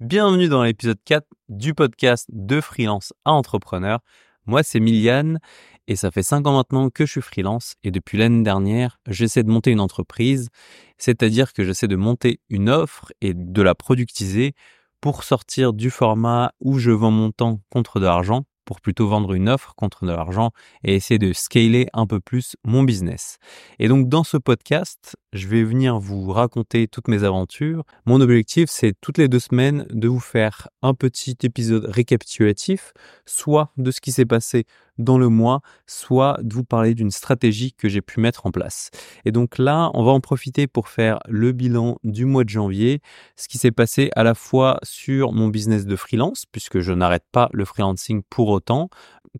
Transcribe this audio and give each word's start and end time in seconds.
Bienvenue 0.00 0.48
dans 0.48 0.62
l'épisode 0.62 0.96
4 1.04 1.26
du 1.50 1.74
podcast 1.74 2.24
de 2.30 2.62
freelance 2.62 3.12
à 3.26 3.32
entrepreneur. 3.32 4.00
Moi, 4.46 4.62
c'est 4.62 4.80
Miliane 4.80 5.40
et 5.88 5.94
ça 5.94 6.10
fait 6.10 6.22
5 6.22 6.46
ans 6.46 6.54
maintenant 6.54 6.88
que 6.88 7.04
je 7.04 7.10
suis 7.10 7.20
freelance 7.20 7.74
et 7.82 7.90
depuis 7.90 8.16
l'année 8.16 8.42
dernière, 8.42 8.98
j'essaie 9.06 9.42
de 9.42 9.50
monter 9.50 9.72
une 9.72 9.80
entreprise, 9.80 10.48
c'est-à-dire 10.96 11.52
que 11.52 11.64
j'essaie 11.64 11.86
de 11.86 11.96
monter 11.96 12.40
une 12.48 12.70
offre 12.70 13.12
et 13.20 13.34
de 13.34 13.60
la 13.60 13.74
productiser 13.74 14.54
pour 15.02 15.22
sortir 15.22 15.74
du 15.74 15.90
format 15.90 16.52
où 16.60 16.78
je 16.78 16.92
vends 16.92 17.10
mon 17.10 17.30
temps 17.30 17.60
contre 17.68 18.00
de 18.00 18.06
l'argent 18.06 18.46
pour 18.70 18.80
plutôt 18.80 19.08
vendre 19.08 19.34
une 19.34 19.48
offre 19.48 19.74
contre 19.74 20.06
de 20.06 20.12
l'argent 20.12 20.52
et 20.84 20.94
essayer 20.94 21.18
de 21.18 21.32
scaler 21.32 21.88
un 21.92 22.06
peu 22.06 22.20
plus 22.20 22.54
mon 22.64 22.84
business. 22.84 23.38
Et 23.80 23.88
donc 23.88 24.08
dans 24.08 24.22
ce 24.22 24.36
podcast, 24.36 25.16
je 25.32 25.48
vais 25.48 25.64
venir 25.64 25.98
vous 25.98 26.30
raconter 26.30 26.86
toutes 26.86 27.08
mes 27.08 27.24
aventures. 27.24 27.82
Mon 28.06 28.20
objectif, 28.20 28.70
c'est 28.70 28.94
toutes 29.00 29.18
les 29.18 29.26
deux 29.26 29.40
semaines 29.40 29.86
de 29.90 30.06
vous 30.06 30.20
faire 30.20 30.68
un 30.82 30.94
petit 30.94 31.36
épisode 31.42 31.84
récapitulatif, 31.86 32.92
soit 33.26 33.72
de 33.76 33.90
ce 33.90 34.00
qui 34.00 34.12
s'est 34.12 34.24
passé 34.24 34.66
dans 35.00 35.18
le 35.18 35.28
mois, 35.28 35.60
soit 35.86 36.38
de 36.42 36.54
vous 36.54 36.64
parler 36.64 36.94
d'une 36.94 37.10
stratégie 37.10 37.72
que 37.72 37.88
j'ai 37.88 38.00
pu 38.00 38.20
mettre 38.20 38.46
en 38.46 38.50
place. 38.50 38.90
Et 39.24 39.32
donc 39.32 39.58
là, 39.58 39.90
on 39.94 40.04
va 40.04 40.12
en 40.12 40.20
profiter 40.20 40.66
pour 40.66 40.88
faire 40.88 41.18
le 41.28 41.52
bilan 41.52 41.98
du 42.04 42.24
mois 42.24 42.44
de 42.44 42.50
janvier, 42.50 43.00
ce 43.36 43.48
qui 43.48 43.58
s'est 43.58 43.72
passé 43.72 44.10
à 44.14 44.22
la 44.22 44.34
fois 44.34 44.78
sur 44.82 45.32
mon 45.32 45.48
business 45.48 45.86
de 45.86 45.96
freelance, 45.96 46.44
puisque 46.50 46.80
je 46.80 46.92
n'arrête 46.92 47.24
pas 47.32 47.48
le 47.52 47.64
freelancing 47.64 48.22
pour 48.28 48.48
autant, 48.48 48.90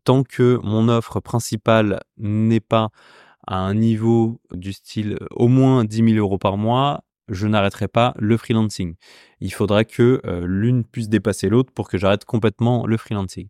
tant 0.04 0.22
que 0.22 0.58
mon 0.62 0.88
offre 0.88 1.20
principale 1.20 2.00
n'est 2.18 2.60
pas 2.60 2.90
à 3.46 3.56
un 3.56 3.74
niveau 3.74 4.40
du 4.52 4.72
style 4.72 5.18
au 5.30 5.48
moins 5.48 5.84
10 5.84 5.96
000 5.96 6.08
euros 6.16 6.38
par 6.38 6.56
mois, 6.56 7.02
je 7.28 7.46
n'arrêterai 7.46 7.88
pas 7.88 8.14
le 8.18 8.36
freelancing. 8.36 8.94
Il 9.40 9.52
faudrait 9.52 9.84
que 9.84 10.20
euh, 10.24 10.44
l'une 10.46 10.84
puisse 10.84 11.08
dépasser 11.08 11.48
l'autre 11.48 11.72
pour 11.72 11.88
que 11.88 11.96
j'arrête 11.96 12.24
complètement 12.24 12.86
le 12.86 12.96
freelancing. 12.96 13.48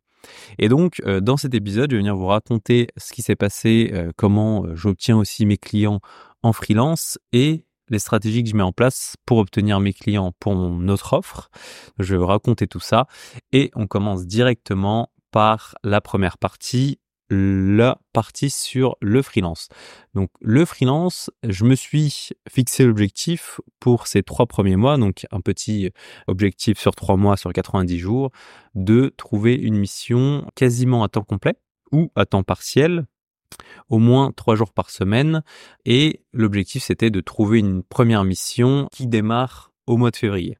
Et 0.58 0.68
donc, 0.68 1.00
euh, 1.06 1.20
dans 1.20 1.36
cet 1.36 1.54
épisode, 1.54 1.90
je 1.90 1.96
vais 1.96 2.00
venir 2.00 2.16
vous 2.16 2.26
raconter 2.26 2.88
ce 2.96 3.12
qui 3.12 3.22
s'est 3.22 3.36
passé, 3.36 3.90
euh, 3.92 4.10
comment 4.16 4.64
euh, 4.64 4.74
j'obtiens 4.74 5.16
aussi 5.16 5.46
mes 5.46 5.56
clients 5.56 6.00
en 6.42 6.52
freelance 6.52 7.18
et 7.32 7.64
les 7.88 7.98
stratégies 7.98 8.42
que 8.44 8.48
je 8.48 8.56
mets 8.56 8.62
en 8.62 8.72
place 8.72 9.16
pour 9.26 9.38
obtenir 9.38 9.80
mes 9.80 9.92
clients 9.92 10.32
pour 10.38 10.54
mon 10.54 10.88
autre 10.88 11.12
offre. 11.12 11.50
Je 11.98 12.14
vais 12.14 12.18
vous 12.18 12.26
raconter 12.26 12.66
tout 12.66 12.80
ça 12.80 13.06
et 13.52 13.70
on 13.74 13.86
commence 13.86 14.26
directement 14.26 15.10
par 15.32 15.74
la 15.82 16.00
première 16.00 16.38
partie, 16.38 16.98
la 17.30 17.98
partie 18.12 18.50
sur 18.50 18.96
le 19.00 19.22
freelance. 19.22 19.68
Donc 20.14 20.30
le 20.40 20.64
freelance, 20.64 21.30
je 21.48 21.64
me 21.64 21.76
suis 21.76 22.30
fixé 22.48 22.84
l'objectif 22.84 23.60
pour 23.78 24.08
ces 24.08 24.22
trois 24.22 24.46
premiers 24.46 24.76
mois, 24.76 24.98
donc 24.98 25.26
un 25.30 25.40
petit 25.40 25.90
objectif 26.26 26.78
sur 26.78 26.94
trois 26.94 27.16
mois, 27.16 27.36
sur 27.36 27.52
90 27.52 27.98
jours, 27.98 28.30
de 28.74 29.14
trouver 29.16 29.54
une 29.54 29.76
mission 29.76 30.46
quasiment 30.56 31.04
à 31.04 31.08
temps 31.08 31.22
complet 31.22 31.54
ou 31.92 32.10
à 32.16 32.26
temps 32.26 32.42
partiel, 32.42 33.06
au 33.88 33.98
moins 33.98 34.32
trois 34.32 34.56
jours 34.56 34.72
par 34.72 34.90
semaine. 34.90 35.42
Et 35.84 36.24
l'objectif, 36.32 36.82
c'était 36.82 37.10
de 37.10 37.20
trouver 37.20 37.60
une 37.60 37.82
première 37.82 38.24
mission 38.24 38.88
qui 38.92 39.06
démarre 39.06 39.72
au 39.86 39.96
mois 39.96 40.10
de 40.10 40.16
février. 40.16 40.56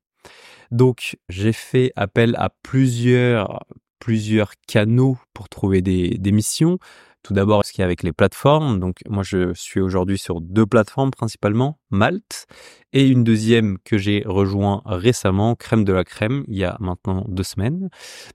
Donc, 0.71 1.17
j'ai 1.29 1.53
fait 1.53 1.93
appel 1.97 2.37
à 2.39 2.51
plusieurs 2.63 3.65
plusieurs 4.01 4.53
canaux 4.67 5.17
pour 5.33 5.49
trouver 5.49 5.83
des, 5.83 6.33
missions. 6.33 6.79
Tout 7.23 7.35
d'abord, 7.35 7.65
ce 7.67 7.73
qu'il 7.73 7.81
y 7.81 7.83
a 7.83 7.85
avec 7.85 8.03
les 8.03 8.13
plateformes. 8.13 8.81
Donc, 8.81 9.01
moi, 9.07 9.23
je 9.23 9.53
suis 9.53 9.81
aujourd'hui 9.81 10.17
sur 10.17 10.41
deux 10.41 10.65
plateformes 10.65 11.11
principalement, 11.11 11.79
Malte, 11.91 12.47
et 12.95 13.07
une 13.07 13.25
deuxième 13.25 13.77
que 13.85 13.99
j'ai 13.99 14.23
rejoint 14.25 14.81
récemment, 14.87 15.55
Crème 15.55 15.85
de 15.85 15.93
la 15.93 16.03
Crème, 16.03 16.45
il 16.49 16.57
y 16.57 16.65
a 16.65 16.79
maintenant 16.81 17.27
deux 17.29 17.43
semaines. 17.43 17.91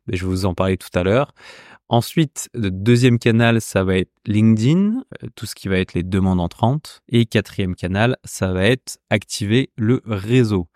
Je 0.07 0.23
vais 0.23 0.29
vous 0.29 0.45
en 0.45 0.53
parler 0.53 0.77
tout 0.77 0.97
à 0.97 1.03
l'heure. 1.03 1.33
Ensuite, 1.87 2.49
le 2.53 2.71
deuxième 2.71 3.19
canal, 3.19 3.61
ça 3.61 3.83
va 3.83 3.97
être 3.97 4.11
LinkedIn, 4.25 5.03
euh, 5.23 5.27
tout 5.35 5.45
ce 5.45 5.53
qui 5.53 5.67
va 5.67 5.77
être 5.77 5.93
les 5.93 6.01
demandes 6.01 6.39
entrantes. 6.39 7.01
Et 7.09 7.27
quatrième 7.27 7.75
canal, 7.75 8.17
ça 8.23 8.51
va 8.53 8.65
être 8.65 8.97
activer 9.11 9.69
le 9.77 10.01
réseau. 10.05 10.67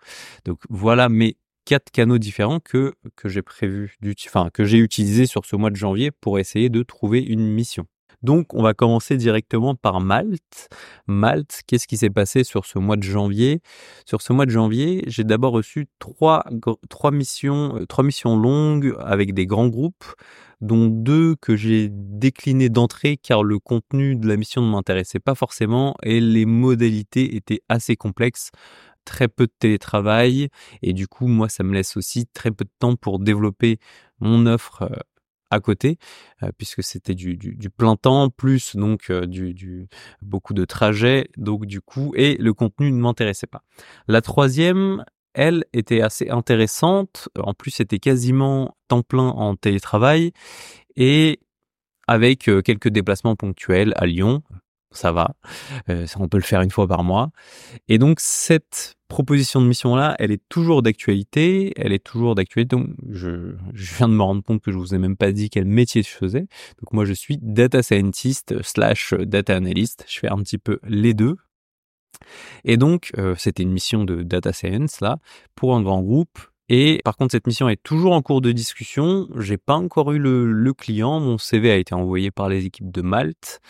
Donc 0.44 0.60
voilà 0.68 1.08
mes 1.08 1.36
quatre 1.70 1.92
canaux 1.92 2.18
différents 2.18 2.58
que, 2.58 2.94
que 3.14 3.28
j'ai 3.28 3.42
prévu, 3.42 3.96
enfin, 4.26 4.50
que 4.52 4.64
j'ai 4.64 4.78
utilisé 4.78 5.26
sur 5.26 5.44
ce 5.44 5.54
mois 5.54 5.70
de 5.70 5.76
janvier 5.76 6.10
pour 6.10 6.40
essayer 6.40 6.68
de 6.68 6.82
trouver 6.82 7.20
une 7.20 7.46
mission. 7.46 7.86
Donc, 8.22 8.54
on 8.54 8.62
va 8.64 8.74
commencer 8.74 9.16
directement 9.16 9.76
par 9.76 10.00
Malte. 10.00 10.68
Malte, 11.06 11.60
qu'est-ce 11.68 11.86
qui 11.86 11.96
s'est 11.96 12.10
passé 12.10 12.42
sur 12.42 12.66
ce 12.66 12.80
mois 12.80 12.96
de 12.96 13.04
janvier? 13.04 13.60
Sur 14.04 14.20
ce 14.20 14.32
mois 14.32 14.46
de 14.46 14.50
janvier, 14.50 15.04
j'ai 15.06 15.22
d'abord 15.22 15.52
reçu 15.52 15.86
trois, 16.00 16.42
trois 16.88 17.12
missions, 17.12 17.76
euh, 17.76 17.86
trois 17.86 18.02
missions 18.02 18.36
longues 18.36 18.96
avec 18.98 19.32
des 19.32 19.46
grands 19.46 19.68
groupes, 19.68 20.04
dont 20.60 20.88
deux 20.88 21.36
que 21.36 21.54
j'ai 21.54 21.88
déclinées 21.88 22.68
d'entrée 22.68 23.16
car 23.16 23.42
le 23.44 23.60
contenu 23.60 24.16
de 24.16 24.26
la 24.26 24.36
mission 24.36 24.60
ne 24.60 24.70
m'intéressait 24.70 25.20
pas 25.20 25.34
forcément 25.34 25.94
et 26.02 26.20
les 26.20 26.44
modalités 26.44 27.36
étaient 27.36 27.62
assez 27.68 27.96
complexes 27.96 28.50
très 29.04 29.28
peu 29.28 29.46
de 29.46 29.52
télétravail 29.58 30.48
et 30.82 30.92
du 30.92 31.08
coup 31.08 31.26
moi 31.26 31.48
ça 31.48 31.62
me 31.62 31.74
laisse 31.74 31.96
aussi 31.96 32.26
très 32.26 32.50
peu 32.50 32.64
de 32.64 32.70
temps 32.78 32.96
pour 32.96 33.18
développer 33.18 33.78
mon 34.20 34.46
offre 34.46 34.82
euh, 34.82 34.96
à 35.50 35.60
côté 35.60 35.98
euh, 36.42 36.50
puisque 36.56 36.82
c'était 36.82 37.14
du, 37.14 37.36
plein 37.76 37.96
temps 37.96 38.30
plus 38.30 38.76
donc 38.76 39.10
euh, 39.10 39.26
du, 39.26 39.88
beaucoup 40.22 40.54
de 40.54 40.64
trajets. 40.64 41.28
Donc 41.36 41.66
du 41.66 41.80
coup 41.80 42.12
et 42.16 42.36
le 42.36 42.54
contenu 42.54 42.92
ne 42.92 43.00
m'intéressait 43.00 43.46
pas. 43.48 43.62
La 44.06 44.20
troisième 44.20 45.04
elle 45.32 45.64
était 45.72 46.00
assez 46.00 46.28
intéressante. 46.28 47.28
En 47.38 47.54
plus 47.54 47.70
c'était 47.70 47.98
quasiment 47.98 48.76
temps 48.88 49.02
plein 49.02 49.28
en 49.28 49.56
télétravail 49.56 50.32
et 50.96 51.40
avec 52.06 52.50
quelques 52.64 52.88
déplacements 52.88 53.36
ponctuels 53.36 53.92
à 53.96 54.06
Lyon 54.06 54.42
ça 54.92 55.12
va, 55.12 55.34
euh, 55.88 56.06
on 56.18 56.28
peut 56.28 56.38
le 56.38 56.42
faire 56.42 56.62
une 56.62 56.70
fois 56.70 56.88
par 56.88 57.04
mois. 57.04 57.30
Et 57.88 57.98
donc 57.98 58.18
cette 58.20 58.96
proposition 59.08 59.60
de 59.60 59.66
mission-là, 59.66 60.16
elle 60.18 60.30
est 60.30 60.42
toujours 60.48 60.82
d'actualité, 60.82 61.72
elle 61.76 61.92
est 61.92 62.04
toujours 62.04 62.34
d'actualité. 62.34 62.76
Donc 62.76 62.88
je, 63.08 63.54
viens 63.72 64.08
de 64.08 64.14
me 64.14 64.22
rendre 64.22 64.42
compte 64.42 64.62
que 64.62 64.72
je 64.72 64.78
vous 64.78 64.94
ai 64.94 64.98
même 64.98 65.16
pas 65.16 65.32
dit 65.32 65.50
quel 65.50 65.64
métier 65.64 66.02
je 66.02 66.08
faisais. 66.08 66.46
Donc 66.80 66.92
moi 66.92 67.04
je 67.04 67.12
suis 67.12 67.38
data 67.40 67.82
scientist 67.82 68.62
slash 68.62 69.14
data 69.14 69.56
analyst, 69.56 70.04
je 70.08 70.18
fais 70.20 70.28
un 70.28 70.38
petit 70.38 70.58
peu 70.58 70.78
les 70.84 71.14
deux. 71.14 71.36
Et 72.64 72.76
donc 72.76 73.12
euh, 73.18 73.34
c'était 73.38 73.62
une 73.62 73.72
mission 73.72 74.04
de 74.04 74.22
data 74.22 74.52
science 74.52 75.00
là 75.00 75.18
pour 75.54 75.74
un 75.76 75.82
grand 75.82 76.02
groupe 76.02 76.38
et 76.72 77.00
par 77.04 77.16
contre, 77.16 77.32
cette 77.32 77.48
mission 77.48 77.68
est 77.68 77.82
toujours 77.82 78.12
en 78.12 78.22
cours 78.22 78.40
de 78.40 78.52
discussion. 78.52 79.26
J'ai 79.36 79.58
pas 79.58 79.74
encore 79.74 80.12
eu 80.12 80.20
le, 80.20 80.72
client. 80.72 81.18
Mon 81.18 81.36
CV 81.36 81.68
a 81.72 81.76
été 81.76 81.96
envoyé 81.96 82.30
par 82.30 82.48
les 82.48 82.64
équipes 82.64 82.92
de 82.92 83.02
Malte, 83.02 83.60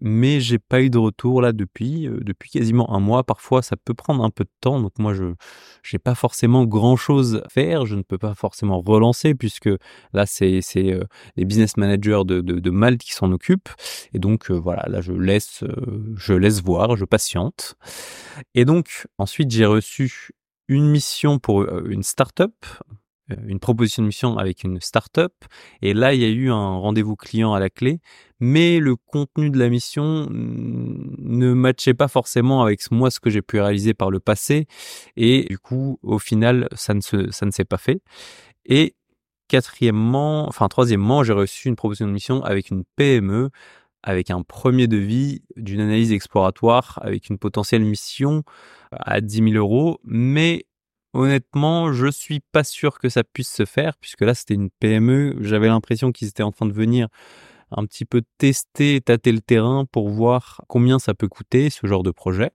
mais 0.00 0.40
j'ai 0.40 0.58
pas 0.58 0.80
eu 0.80 0.90
de 0.90 0.98
retour 0.98 1.42
là 1.42 1.52
depuis 1.52 2.06
euh, 2.06 2.20
depuis 2.22 2.50
quasiment 2.50 2.92
un 2.94 3.00
mois. 3.00 3.24
Parfois, 3.24 3.62
ça 3.62 3.76
peut 3.76 3.94
prendre 3.94 4.24
un 4.24 4.30
peu 4.30 4.44
de 4.44 4.50
temps. 4.60 4.80
Donc 4.80 4.92
moi, 4.98 5.14
je 5.14 5.34
j'ai 5.82 5.98
pas 5.98 6.14
forcément 6.14 6.64
grand 6.64 6.96
chose 6.96 7.42
à 7.44 7.48
faire. 7.48 7.86
Je 7.86 7.96
ne 7.96 8.02
peux 8.02 8.18
pas 8.18 8.34
forcément 8.34 8.80
relancer 8.80 9.34
puisque 9.34 9.70
là, 10.12 10.26
c'est 10.26 10.62
euh, 10.76 11.04
les 11.36 11.44
business 11.44 11.76
managers 11.76 12.22
de, 12.24 12.40
de, 12.40 12.70
Malte 12.70 13.00
qui 13.02 13.12
s'en 13.12 13.32
occupent. 13.32 13.70
Et 14.12 14.18
donc 14.18 14.50
euh, 14.50 14.54
voilà, 14.54 14.84
là, 14.88 15.00
je 15.00 15.12
laisse 15.12 15.64
je 16.16 16.32
laisse 16.34 16.62
voir, 16.62 16.96
je 16.96 17.04
patiente. 17.04 17.76
Et 18.54 18.64
donc 18.64 19.06
ensuite, 19.18 19.50
j'ai 19.50 19.66
reçu 19.66 20.30
une 20.68 20.88
mission 20.88 21.38
pour 21.38 21.62
une 21.86 22.02
start-up, 22.02 22.52
une 23.46 23.60
proposition 23.60 24.02
de 24.02 24.08
mission 24.08 24.38
avec 24.38 24.64
une 24.64 24.80
start-up. 24.80 25.32
Et 25.82 25.94
là, 25.94 26.14
il 26.14 26.20
y 26.20 26.24
a 26.24 26.28
eu 26.28 26.50
un 26.50 26.76
rendez-vous 26.78 27.16
client 27.16 27.54
à 27.54 27.60
la 27.60 27.70
clé, 27.70 28.00
mais 28.40 28.78
le 28.78 28.96
contenu 28.96 29.50
de 29.50 29.58
la 29.58 29.68
mission 29.68 30.28
ne 30.30 31.52
matchait 31.52 31.94
pas 31.94 32.08
forcément 32.08 32.62
avec 32.62 32.90
moi 32.90 33.10
ce 33.10 33.20
que 33.20 33.30
j'ai 33.30 33.42
pu 33.42 33.60
réaliser 33.60 33.94
par 33.94 34.10
le 34.10 34.20
passé. 34.20 34.66
Et 35.16 35.46
du 35.48 35.58
coup, 35.58 35.98
au 36.02 36.18
final, 36.18 36.68
ça 36.74 36.94
ne 36.94 37.00
ça 37.00 37.46
ne 37.46 37.50
s'est 37.50 37.64
pas 37.64 37.78
fait. 37.78 38.02
Et 38.64 38.94
quatrièmement, 39.48 40.46
enfin 40.46 40.68
troisièmement, 40.68 41.22
j'ai 41.24 41.32
reçu 41.32 41.68
une 41.68 41.76
proposition 41.76 42.06
de 42.06 42.12
mission 42.12 42.42
avec 42.44 42.70
une 42.70 42.84
PME 42.96 43.50
avec 44.02 44.30
un 44.30 44.42
premier 44.42 44.86
devis 44.86 45.42
d'une 45.56 45.80
analyse 45.80 46.12
exploratoire 46.12 46.98
avec 47.02 47.28
une 47.28 47.38
potentielle 47.38 47.84
mission 47.84 48.42
à 48.92 49.20
10 49.20 49.52
000 49.52 49.54
euros, 49.54 49.98
mais 50.04 50.66
honnêtement, 51.14 51.92
je 51.92 52.10
suis 52.10 52.40
pas 52.52 52.64
sûr 52.64 52.98
que 52.98 53.08
ça 53.08 53.24
puisse 53.24 53.52
se 53.52 53.64
faire, 53.64 53.96
puisque 53.98 54.22
là, 54.22 54.34
c'était 54.34 54.54
une 54.54 54.70
PME. 54.70 55.36
J'avais 55.40 55.68
l'impression 55.68 56.12
qu'ils 56.12 56.28
étaient 56.28 56.42
en 56.42 56.52
train 56.52 56.66
de 56.66 56.72
venir 56.72 57.08
un 57.70 57.84
petit 57.86 58.04
peu 58.04 58.22
tester, 58.38 59.00
tâter 59.00 59.32
le 59.32 59.40
terrain 59.40 59.84
pour 59.84 60.08
voir 60.08 60.62
combien 60.68 60.98
ça 60.98 61.14
peut 61.14 61.28
coûter 61.28 61.70
ce 61.70 61.86
genre 61.86 62.02
de 62.02 62.10
projet. 62.10 62.50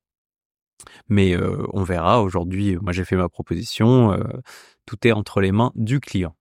Mais 1.07 1.35
euh, 1.35 1.65
on 1.73 1.83
verra. 1.83 2.21
Aujourd'hui, 2.21 2.77
moi, 2.81 2.93
j'ai 2.93 3.05
fait 3.05 3.15
ma 3.15 3.29
proposition. 3.29 4.13
Euh, 4.13 4.23
tout 4.85 5.07
est 5.07 5.11
entre 5.11 5.41
les 5.41 5.51
mains 5.51 5.71
du 5.75 5.99
client. 5.99 6.35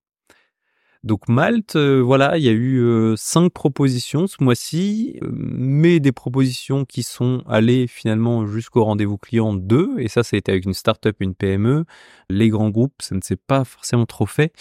Donc 1.05 1.29
Malte, 1.29 1.75
euh, 1.75 2.01
voilà, 2.01 2.39
il 2.39 2.45
y 2.45 2.49
a 2.49 2.53
eu 2.53 2.79
euh, 2.79 3.17
cinq 3.17 3.53
propositions 3.53 4.29
ce 4.29 4.37
mois-ci, 4.41 5.19
euh, 5.23 5.29
mais 5.33 5.99
des 5.99 6.13
propositions 6.13 6.85
qui 6.85 7.03
sont 7.03 7.43
allées 7.49 7.89
finalement 7.89 8.47
jusqu'au 8.47 8.85
rendez-vous 8.85 9.19
client 9.19 9.53
2, 9.53 9.97
et 9.99 10.07
ça, 10.07 10.23
ça 10.23 10.37
a 10.37 10.39
été 10.39 10.53
avec 10.53 10.65
une 10.65 10.75
start-up, 10.75 11.17
une 11.19 11.35
PME. 11.35 11.87
Les 12.31 12.51
grands 12.51 12.71
groupes, 12.71 12.95
ça 13.01 13.17
ne 13.17 13.21
s'est 13.21 13.35
pas 13.35 13.65
forcément 13.65 14.07
trop 14.07 14.27
fait, 14.27 14.53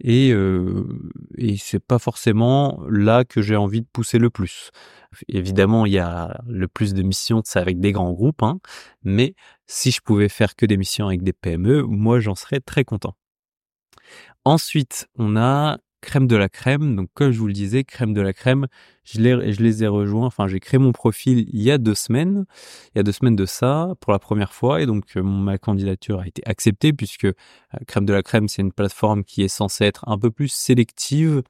et, 0.00 0.28
et 1.38 1.56
c'est 1.56 1.80
pas 1.80 1.98
forcément 1.98 2.82
là 2.90 3.24
que 3.24 3.40
j'ai 3.40 3.56
envie 3.56 3.80
de 3.80 3.88
pousser 3.90 4.18
le 4.18 4.28
plus. 4.28 4.70
Évidemment, 5.28 5.86
il 5.86 5.92
y 5.92 5.98
a 5.98 6.38
le 6.46 6.68
plus 6.68 6.92
de 6.92 7.02
missions, 7.02 7.40
c'est 7.44 7.58
avec 7.58 7.80
des 7.80 7.92
grands 7.92 8.12
groupes, 8.12 8.42
hein, 8.42 8.60
mais 9.02 9.34
si 9.66 9.90
je 9.90 10.00
pouvais 10.02 10.28
faire 10.28 10.56
que 10.56 10.66
des 10.66 10.76
missions 10.76 11.06
avec 11.06 11.22
des 11.22 11.32
PME, 11.32 11.82
moi 11.84 12.20
j'en 12.20 12.34
serais 12.34 12.60
très 12.60 12.84
content. 12.84 13.16
Ensuite, 14.44 15.08
on 15.18 15.36
a 15.36 15.78
crème 16.06 16.26
de 16.28 16.36
la 16.36 16.48
crème. 16.48 16.94
Donc, 16.96 17.08
comme 17.14 17.32
je 17.32 17.38
vous 17.38 17.48
le 17.48 17.52
disais, 17.52 17.82
crème 17.84 18.14
de 18.14 18.20
la 18.20 18.32
crème, 18.32 18.68
je 19.04 19.20
les, 19.20 19.82
ai 19.82 19.86
rejoints. 19.88 20.26
Enfin, 20.26 20.46
j'ai 20.46 20.60
créé 20.60 20.78
mon 20.78 20.92
profil 20.92 21.46
il 21.52 21.60
y 21.60 21.70
a 21.70 21.78
deux 21.78 21.96
semaines. 21.96 22.46
Il 22.94 22.98
y 22.98 23.00
a 23.00 23.02
deux 23.02 23.12
semaines 23.12 23.36
de 23.36 23.44
ça, 23.44 23.94
pour 24.00 24.12
la 24.12 24.18
première 24.18 24.52
fois. 24.52 24.80
Et 24.80 24.86
donc, 24.86 25.04
euh, 25.16 25.22
ma 25.22 25.58
candidature 25.58 26.20
a 26.20 26.26
été 26.26 26.42
acceptée 26.46 26.92
puisque 26.92 27.24
euh, 27.24 27.32
crème 27.86 28.06
de 28.06 28.12
la 28.12 28.22
crème, 28.22 28.48
c'est 28.48 28.62
une 28.62 28.72
plateforme 28.72 29.24
qui 29.24 29.42
est 29.42 29.48
censée 29.48 29.84
être 29.84 30.08
un 30.08 30.16
peu 30.16 30.30
plus 30.30 30.48
sélective. 30.48 31.42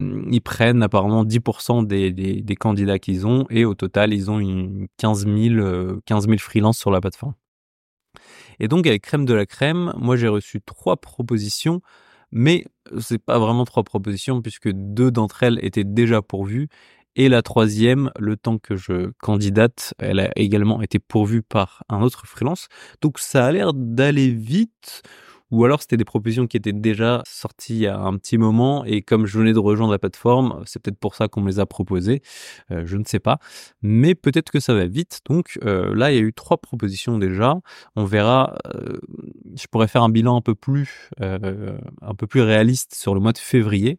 Ils 0.00 0.42
prennent 0.42 0.82
apparemment 0.82 1.24
10% 1.24 1.86
des, 1.86 2.56
candidats 2.56 2.98
qu'ils 2.98 3.26
ont 3.26 3.46
et 3.50 3.64
au 3.64 3.74
total, 3.74 4.12
ils 4.12 4.30
ont 4.30 4.38
une 4.38 4.86
15 4.98 5.26
000, 5.26 6.00
15 6.04 6.26
000 6.26 6.38
freelances 6.38 6.78
sur 6.78 6.90
la 6.90 7.00
plateforme. 7.00 7.34
Et 8.60 8.68
donc, 8.68 8.86
avec 8.86 9.02
crème 9.02 9.24
de 9.24 9.34
la 9.34 9.46
crème, 9.46 9.92
moi, 9.96 10.16
j'ai 10.16 10.28
reçu 10.28 10.60
trois 10.60 10.96
propositions 10.96 11.80
mais 12.32 12.64
c'est 13.00 13.18
pas 13.18 13.38
vraiment 13.38 13.64
trois 13.64 13.84
propositions 13.84 14.42
puisque 14.42 14.70
deux 14.70 15.10
d'entre 15.10 15.42
elles 15.42 15.58
étaient 15.62 15.84
déjà 15.84 16.22
pourvues 16.22 16.68
et 17.16 17.30
la 17.30 17.40
troisième, 17.40 18.10
le 18.18 18.36
temps 18.36 18.58
que 18.58 18.76
je 18.76 19.10
candidate, 19.22 19.94
elle 19.98 20.20
a 20.20 20.30
également 20.36 20.82
été 20.82 20.98
pourvue 20.98 21.42
par 21.42 21.82
un 21.88 22.02
autre 22.02 22.26
freelance. 22.26 22.68
Donc 23.00 23.18
ça 23.18 23.46
a 23.46 23.52
l'air 23.52 23.72
d'aller 23.72 24.28
vite 24.28 25.02
ou 25.50 25.64
alors 25.64 25.80
c'était 25.80 25.96
des 25.96 26.04
propositions 26.04 26.46
qui 26.46 26.56
étaient 26.56 26.72
déjà 26.72 27.22
sorties 27.26 27.74
il 27.74 27.80
y 27.80 27.86
a 27.86 27.98
un 27.98 28.16
petit 28.16 28.38
moment 28.38 28.84
et 28.84 29.02
comme 29.02 29.26
je 29.26 29.38
venais 29.38 29.52
de 29.52 29.58
rejoindre 29.58 29.92
la 29.92 29.98
plateforme, 29.98 30.62
c'est 30.66 30.80
peut-être 30.82 30.98
pour 30.98 31.14
ça 31.14 31.28
qu'on 31.28 31.40
me 31.40 31.48
les 31.48 31.60
a 31.60 31.66
proposées, 31.66 32.22
euh, 32.70 32.82
je 32.86 32.96
ne 32.96 33.04
sais 33.04 33.20
pas, 33.20 33.38
mais 33.82 34.14
peut-être 34.14 34.50
que 34.50 34.60
ça 34.60 34.74
va 34.74 34.86
vite. 34.86 35.20
Donc 35.28 35.58
euh, 35.64 35.94
là, 35.94 36.12
il 36.12 36.16
y 36.16 36.18
a 36.18 36.22
eu 36.22 36.32
trois 36.32 36.58
propositions 36.58 37.18
déjà. 37.18 37.56
On 37.94 38.04
verra. 38.04 38.56
Euh, 38.74 38.98
je 39.56 39.66
pourrais 39.70 39.88
faire 39.88 40.02
un 40.02 40.08
bilan 40.08 40.36
un 40.36 40.40
peu 40.40 40.54
plus, 40.54 41.10
un 41.20 42.14
peu 42.16 42.26
plus 42.26 42.40
réaliste 42.40 42.94
sur 42.94 43.14
le 43.14 43.20
mois 43.20 43.32
de 43.32 43.38
février. 43.38 43.98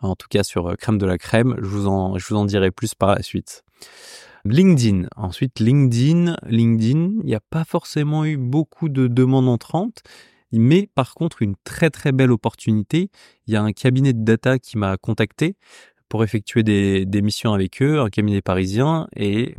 En 0.00 0.14
tout 0.14 0.28
cas 0.30 0.42
sur 0.42 0.76
crème 0.78 0.98
de 0.98 1.06
la 1.06 1.18
crème, 1.18 1.56
je 1.58 1.66
vous 1.66 1.86
en, 1.86 2.16
je 2.18 2.26
vous 2.28 2.36
en 2.36 2.44
dirai 2.44 2.70
plus 2.70 2.94
par 2.94 3.14
la 3.14 3.22
suite. 3.22 3.64
LinkedIn. 4.44 5.08
Ensuite, 5.16 5.60
LinkedIn. 5.60 6.36
LinkedIn, 6.46 7.20
il 7.20 7.26
n'y 7.26 7.34
a 7.34 7.40
pas 7.40 7.64
forcément 7.64 8.24
eu 8.24 8.36
beaucoup 8.36 8.88
de 8.88 9.06
demandes 9.06 9.48
entrantes, 9.48 10.02
mais 10.52 10.88
par 10.94 11.14
contre, 11.14 11.42
une 11.42 11.54
très 11.64 11.90
très 11.90 12.12
belle 12.12 12.32
opportunité. 12.32 13.10
Il 13.46 13.54
y 13.54 13.56
a 13.56 13.62
un 13.62 13.72
cabinet 13.72 14.12
de 14.12 14.24
data 14.24 14.58
qui 14.58 14.78
m'a 14.78 14.96
contacté 14.96 15.56
pour 16.08 16.24
effectuer 16.24 16.62
des, 16.62 17.22
missions 17.22 17.52
avec 17.52 17.80
eux, 17.82 18.00
un 18.00 18.10
cabinet 18.10 18.42
parisien, 18.42 19.06
et, 19.14 19.54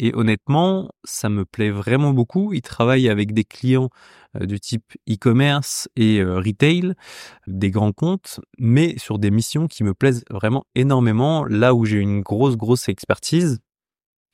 et 0.00 0.12
honnêtement, 0.14 0.90
ça 1.04 1.28
me 1.28 1.44
plaît 1.44 1.70
vraiment 1.70 2.12
beaucoup. 2.12 2.52
Ils 2.52 2.62
travaillent 2.62 3.08
avec 3.08 3.32
des 3.32 3.44
clients 3.44 3.88
euh, 4.36 4.46
du 4.46 4.58
type 4.58 4.84
e-commerce 5.08 5.88
et 5.94 6.18
euh, 6.18 6.38
retail, 6.38 6.94
des 7.46 7.70
grands 7.70 7.92
comptes, 7.92 8.40
mais 8.58 8.98
sur 8.98 9.18
des 9.18 9.30
missions 9.30 9.68
qui 9.68 9.84
me 9.84 9.94
plaisent 9.94 10.24
vraiment 10.30 10.64
énormément, 10.74 11.44
là 11.44 11.72
où 11.74 11.84
j'ai 11.84 11.98
une 11.98 12.20
grosse, 12.20 12.56
grosse 12.56 12.88
expertise. 12.88 13.60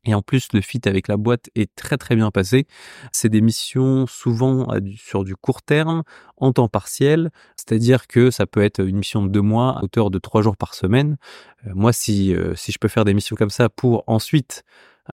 Et 0.04 0.14
en 0.14 0.22
plus, 0.22 0.48
le 0.52 0.60
fit 0.60 0.80
avec 0.84 1.06
la 1.06 1.16
boîte 1.16 1.48
est 1.54 1.72
très 1.76 1.96
très 1.96 2.16
bien 2.16 2.30
passé. 2.30 2.66
C'est 3.12 3.28
des 3.28 3.40
missions 3.40 4.06
souvent 4.06 4.66
sur 4.96 5.22
du 5.24 5.36
court 5.36 5.62
terme, 5.62 6.02
en 6.36 6.52
temps 6.52 6.68
partiel, 6.68 7.30
c'est-à-dire 7.56 8.08
que 8.08 8.30
ça 8.30 8.46
peut 8.46 8.62
être 8.62 8.80
une 8.80 8.96
mission 8.96 9.22
de 9.22 9.28
deux 9.28 9.42
mois 9.42 9.78
à 9.78 9.84
hauteur 9.84 10.10
de 10.10 10.18
trois 10.18 10.42
jours 10.42 10.56
par 10.56 10.74
semaine. 10.74 11.18
Euh, 11.66 11.70
moi, 11.74 11.92
si, 11.92 12.34
euh, 12.34 12.54
si 12.56 12.72
je 12.72 12.78
peux 12.78 12.88
faire 12.88 13.04
des 13.04 13.14
missions 13.14 13.36
comme 13.36 13.50
ça 13.50 13.68
pour 13.68 14.02
ensuite 14.08 14.64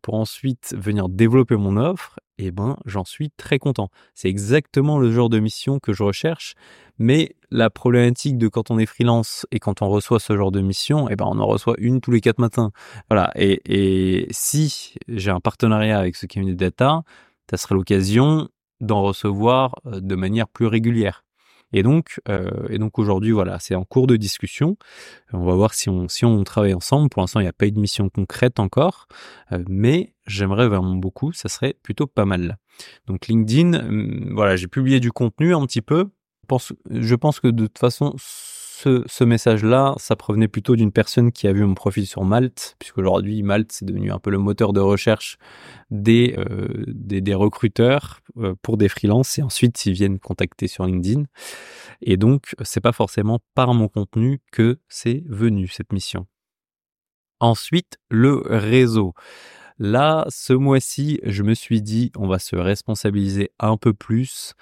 pour 0.03 0.13
ensuite 0.15 0.75
venir 0.77 1.09
développer 1.09 1.55
mon 1.55 1.75
offre, 1.77 2.19
eh 2.41 2.51
ben, 2.51 2.77
j'en 2.85 3.03
suis 3.03 3.31
très 3.31 3.59
content. 3.59 3.89
C'est 4.15 4.29
exactement 4.29 4.97
le 4.97 5.11
genre 5.11 5.29
de 5.29 5.39
mission 5.39 5.79
que 5.79 5.93
je 5.93 6.03
recherche, 6.03 6.55
mais 6.97 7.35
la 7.51 7.69
problématique 7.69 8.37
de 8.37 8.47
quand 8.47 8.71
on 8.71 8.79
est 8.79 8.85
freelance 8.85 9.45
et 9.51 9.59
quand 9.59 9.81
on 9.81 9.89
reçoit 9.89 10.19
ce 10.19 10.35
genre 10.35 10.51
de 10.51 10.61
mission, 10.61 11.09
eh 11.09 11.15
ben, 11.15 11.25
on 11.27 11.39
en 11.39 11.47
reçoit 11.47 11.75
une 11.77 11.99
tous 12.01 12.11
les 12.11 12.21
quatre 12.21 12.39
matins. 12.39 12.71
Voilà. 13.09 13.31
Et, 13.35 14.27
si 14.31 14.95
j'ai 15.07 15.31
un 15.31 15.39
partenariat 15.41 15.99
avec 15.99 16.15
ce 16.15 16.25
cabinet 16.25 16.53
de 16.53 16.57
data, 16.57 17.03
ça 17.49 17.57
serait 17.57 17.75
l'occasion 17.75 18.49
d'en 18.79 19.01
recevoir 19.01 19.75
euh, 19.85 19.99
de 19.99 20.15
manière 20.15 20.47
plus 20.47 20.67
régulière. 20.67 21.23
Et 21.71 21.83
donc, 21.83 22.19
euh, 22.29 22.67
et 22.69 22.79
donc 22.79 22.97
aujourd'hui, 22.97 23.31
voilà, 23.31 23.59
c'est 23.59 23.75
en 23.75 23.83
cours 23.83 24.07
de 24.07 24.15
discussion. 24.15 24.77
On 25.33 25.45
va 25.45 25.53
voir 25.53 25.73
si 25.73 25.89
on, 25.89 26.07
si 26.07 26.25
on 26.25 26.43
travaille 26.43 26.73
ensemble. 26.73 27.09
Pour 27.09 27.21
l'instant, 27.21 27.39
il 27.39 27.43
n'y 27.43 27.49
a 27.49 27.53
pas 27.53 27.67
eu 27.67 27.71
de 27.71 27.79
mission 27.79 28.09
concrète 28.09 28.59
encore, 28.59 29.07
euh, 29.51 29.63
mais 29.67 30.13
j'aimerais 30.29 30.67
vraiment 30.67 30.95
beaucoup. 30.95 31.31
Ça 31.33 31.49
serait 31.49 31.75
plutôt 31.83 32.07
pas 32.07 32.25
mal. 32.25 32.57
Donc 33.07 33.27
LinkedIn, 33.27 33.73
hum, 33.73 34.33
voilà, 34.33 34.55
j'ai 34.55 34.67
publié 34.67 34.99
du 34.99 35.11
contenu 35.11 35.53
un 35.53 35.65
petit 35.65 35.81
peu. 35.81 36.09
Je 36.43 36.47
pense, 36.47 36.73
je 36.89 37.15
pense 37.15 37.39
que 37.39 37.47
de 37.47 37.67
toute 37.67 37.77
façon, 37.77 38.15
ce, 39.07 39.23
message-là, 39.23 39.93
ça 39.97 40.15
provenait 40.15 40.47
plutôt 40.47 40.75
d'une 40.75 40.91
personne 40.91 41.31
qui 41.31 41.47
a 41.47 41.53
vu 41.53 41.65
mon 41.65 41.73
profil 41.73 42.07
sur 42.07 42.23
Malte, 42.23 42.75
puisqu'aujourd'hui, 42.79 43.43
Malte, 43.43 43.71
c'est 43.71 43.85
devenu 43.85 44.11
un 44.11 44.19
peu 44.19 44.29
le 44.29 44.37
moteur 44.37 44.73
de 44.73 44.79
recherche 44.79 45.37
des, 45.91 46.35
euh, 46.37 46.85
des, 46.87 47.33
recruteurs 47.33 48.21
euh, 48.37 48.55
pour 48.61 48.77
des 48.77 48.87
freelances, 48.87 49.37
et 49.37 49.41
ensuite, 49.41 49.85
ils 49.85 49.93
viennent 49.93 50.19
contacter 50.19 50.67
sur 50.67 50.85
LinkedIn. 50.85 51.23
Et 52.01 52.17
donc, 52.17 52.55
c'est 52.63 52.81
pas 52.81 52.93
forcément 52.93 53.39
par 53.53 53.73
mon 53.73 53.89
contenu 53.89 54.39
que 54.51 54.79
c'est 54.87 55.23
venu, 55.27 55.67
cette 55.67 55.91
mission. 55.91 56.25
Ensuite, 57.39 57.97
le 58.09 58.41
réseau. 58.45 59.13
Là, 59.81 60.25
ce 60.27 60.51
mois-ci, 60.51 61.21
je 61.23 61.41
me 61.41 61.53
suis 61.53 61.81
dit, 61.81 62.11
on 62.17 62.27
va 62.27 62.37
se 62.37 62.57
responsabiliser 62.57 63.51
un 63.59 63.77
peu 63.77 63.93
plus. 63.93 64.53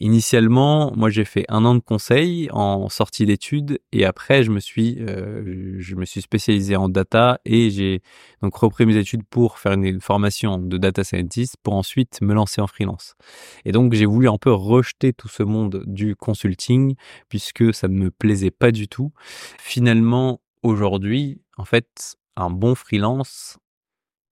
Initialement, 0.00 0.92
moi, 0.94 1.08
j'ai 1.08 1.24
fait 1.24 1.46
un 1.48 1.64
an 1.64 1.74
de 1.74 1.80
conseil 1.80 2.50
en 2.52 2.90
sortie 2.90 3.24
d'études 3.24 3.80
et 3.92 4.04
après, 4.04 4.42
je 4.42 4.50
me 4.50 4.60
suis, 4.60 4.98
euh, 5.00 5.76
je 5.78 5.94
me 5.94 6.04
suis 6.04 6.20
spécialisé 6.20 6.76
en 6.76 6.90
data 6.90 7.40
et 7.46 7.70
j'ai 7.70 8.02
donc 8.42 8.54
repris 8.54 8.84
mes 8.84 8.96
études 8.96 9.22
pour 9.24 9.58
faire 9.58 9.72
une 9.72 10.00
formation 10.02 10.58
de 10.58 10.76
data 10.76 11.04
scientist 11.04 11.56
pour 11.62 11.72
ensuite 11.72 12.20
me 12.20 12.34
lancer 12.34 12.60
en 12.60 12.66
freelance. 12.66 13.14
Et 13.64 13.72
donc, 13.72 13.94
j'ai 13.94 14.04
voulu 14.06 14.28
un 14.28 14.36
peu 14.36 14.52
rejeter 14.52 15.14
tout 15.14 15.28
ce 15.28 15.42
monde 15.42 15.84
du 15.86 16.16
consulting 16.16 16.96
puisque 17.30 17.72
ça 17.72 17.88
ne 17.88 17.94
me 17.94 18.10
plaisait 18.10 18.50
pas 18.50 18.72
du 18.72 18.88
tout. 18.88 19.10
Finalement, 19.58 20.42
aujourd'hui, 20.62 21.40
en 21.56 21.64
fait, 21.64 22.16
un 22.36 22.50
bon 22.50 22.74
freelance, 22.74 23.56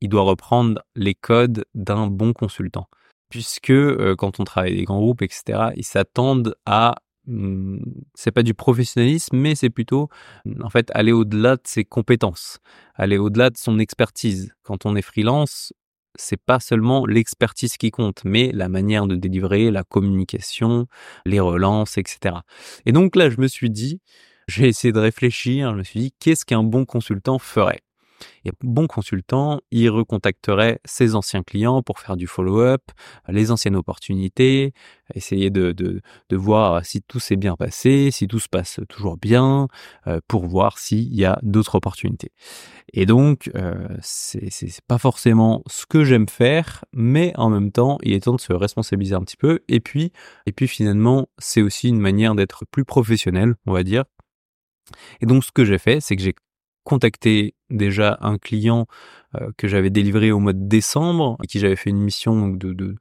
il 0.01 0.09
doit 0.09 0.23
reprendre 0.23 0.83
les 0.95 1.15
codes 1.15 1.65
d'un 1.75 2.07
bon 2.07 2.33
consultant. 2.33 2.89
Puisque 3.31 3.71
euh, 3.71 4.15
quand 4.17 4.41
on 4.41 4.45
travaille 4.45 4.77
des 4.77 4.85
grands 4.85 5.01
groupes, 5.01 5.23
etc., 5.23 5.71
ils 5.77 5.85
s'attendent 5.85 6.55
à 6.67 6.97
hmm, 7.27 7.79
c'est 8.15 8.31
pas 8.31 8.43
du 8.43 8.55
professionnalisme, 8.55 9.37
mais 9.37 9.55
c'est 9.55 9.71
plutôt 9.71 10.09
en 10.63 10.71
fait 10.71 10.91
aller 10.95 11.13
au-delà 11.13 11.57
de 11.57 11.63
ses 11.65 11.85
compétences, 11.85 12.61
aller 12.95 13.19
au-delà 13.19 13.51
de 13.51 13.57
son 13.57 13.79
expertise. 13.79 14.53
Quand 14.63 14.87
on 14.87 14.95
est 14.97 15.03
freelance, 15.03 15.73
c'est 16.17 16.41
pas 16.41 16.61
seulement 16.61 17.07
l'expertise 17.07 17.77
qui 17.77 17.91
compte, 17.91 18.23
mais 18.25 18.53
la 18.53 18.69
manière 18.69 19.07
de 19.07 19.17
délivrer, 19.17 19.71
la 19.71 19.85
communication, 19.85 20.87
les 21.27 21.41
relances, 21.41 21.99
etc. 21.99 22.37
Et 22.87 22.93
donc 22.93 23.17
là, 23.17 23.31
je 23.31 23.41
me 23.41 23.49
suis 23.49 23.71
dit, 23.71 24.01
j'ai 24.49 24.69
essayé 24.69 24.93
de 24.93 24.99
réfléchir, 24.99 25.73
je 25.73 25.77
me 25.77 25.83
suis 25.83 26.01
dit, 26.01 26.15
qu'est-ce 26.21 26.45
qu'un 26.45 26.63
bon 26.63 26.85
consultant 26.85 27.39
ferait? 27.39 27.84
Et 28.45 28.51
bon 28.63 28.87
consultant, 28.87 29.61
il 29.71 29.89
recontacterait 29.91 30.81
ses 30.85 31.15
anciens 31.15 31.43
clients 31.43 31.83
pour 31.83 31.99
faire 31.99 32.17
du 32.17 32.27
follow-up, 32.27 32.83
les 33.29 33.51
anciennes 33.51 33.77
opportunités, 33.77 34.73
essayer 35.15 35.51
de, 35.51 35.73
de, 35.73 36.01
de 36.29 36.37
voir 36.37 36.85
si 36.85 37.03
tout 37.03 37.21
s'est 37.21 37.37
bien 37.37 37.57
passé, 37.57 38.11
si 38.11 38.27
tout 38.27 38.39
se 38.39 38.49
passe 38.49 38.81
toujours 38.89 39.17
bien, 39.17 39.69
euh, 40.07 40.21
pour 40.29 40.47
voir 40.47 40.79
s'il 40.79 41.15
y 41.15 41.25
a 41.25 41.39
d'autres 41.43 41.75
opportunités. 41.75 42.33
Et 42.93 43.07
donc, 43.07 43.51
euh, 43.55 43.89
c'est 44.01 44.51
pas 44.87 44.99
forcément 44.99 45.63
ce 45.67 45.87
que 45.87 46.05
j'aime 46.05 46.29
faire, 46.29 46.85
mais 46.93 47.33
en 47.37 47.51
même 47.51 47.73
temps, 47.73 47.99
il 48.03 48.13
est 48.13 48.25
temps 48.25 48.35
de 48.35 48.41
se 48.41 48.53
responsabiliser 48.53 49.15
un 49.15 49.23
petit 49.23 49.37
peu. 49.37 49.61
Et 49.69 49.81
puis, 49.81 50.13
et 50.47 50.53
puis 50.53 50.69
finalement, 50.69 51.29
c'est 51.39 51.63
aussi 51.63 51.89
une 51.89 52.01
manière 52.01 52.35
d'être 52.35 52.65
plus 52.71 52.85
professionnel, 52.85 53.55
on 53.67 53.73
va 53.73 53.83
dire. 53.83 54.05
Et 55.21 55.27
donc, 55.27 55.45
ce 55.45 55.53
que 55.53 55.65
j'ai 55.65 55.79
fait, 55.79 56.01
c'est 56.01 56.17
que 56.17 56.23
j'ai 56.23 56.35
contacté 56.85 57.55
déjà 57.71 58.19
un 58.21 58.39
client 58.39 58.87
euh, 59.35 59.51
que 59.57 59.67
j'avais 59.69 59.91
délivré 59.91 60.31
au 60.31 60.39
mois 60.39 60.53
de 60.53 60.69
décembre, 60.69 61.37
et 61.43 61.47
qui 61.47 61.59
j'avais 61.59 61.77
fait 61.77 61.91
une 61.91 62.01
mission 62.01 62.49
de, 62.49 62.97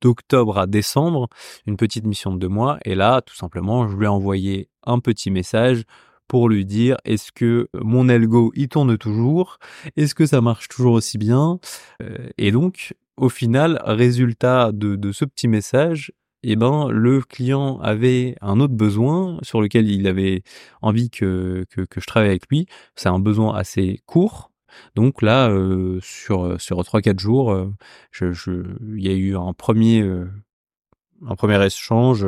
d'octobre 0.00 0.58
à 0.58 0.66
décembre, 0.66 1.28
une 1.66 1.76
petite 1.76 2.06
mission 2.06 2.32
de 2.32 2.38
deux 2.38 2.48
mois. 2.48 2.78
Et 2.84 2.94
là, 2.94 3.20
tout 3.20 3.36
simplement, 3.36 3.88
je 3.88 3.96
lui 3.96 4.04
ai 4.04 4.08
envoyé 4.08 4.68
un 4.84 5.00
petit 5.00 5.30
message 5.30 5.84
pour 6.28 6.48
lui 6.48 6.64
dire 6.64 6.96
est-ce 7.04 7.30
que 7.30 7.68
mon 7.74 8.08
algo 8.08 8.52
il 8.54 8.68
tourne 8.68 8.96
toujours? 8.96 9.58
Est-ce 9.96 10.14
que 10.14 10.26
ça 10.26 10.40
marche 10.40 10.68
toujours 10.68 10.94
aussi 10.94 11.18
bien? 11.18 11.58
Euh, 12.02 12.28
Et 12.38 12.52
donc, 12.52 12.94
au 13.16 13.28
final, 13.28 13.80
résultat 13.84 14.72
de 14.72 15.12
ce 15.12 15.24
petit 15.26 15.46
message, 15.46 16.12
eh 16.42 16.56
ben 16.56 16.88
le 16.88 17.20
client 17.22 17.78
avait 17.80 18.36
un 18.40 18.60
autre 18.60 18.74
besoin 18.74 19.38
sur 19.42 19.60
lequel 19.60 19.88
il 19.90 20.06
avait 20.06 20.42
envie 20.82 21.10
que, 21.10 21.64
que, 21.70 22.00
je 22.00 22.06
travaille 22.06 22.30
avec 22.30 22.48
lui. 22.48 22.66
C'est 22.96 23.08
un 23.08 23.20
besoin 23.20 23.54
assez 23.54 24.00
court. 24.06 24.50
Donc 24.96 25.22
là, 25.22 25.50
euh, 25.50 25.98
sur 26.02 26.60
sur 26.60 26.82
trois 26.84 27.02
quatre 27.02 27.18
jours, 27.20 27.52
euh, 27.52 27.72
il 28.20 29.02
y 29.06 29.08
a 29.08 29.12
eu 29.12 29.36
un 29.36 29.52
premier 29.52 30.00
euh, 30.02 30.26
un 31.28 31.36
premier 31.36 31.64
échange 31.64 32.26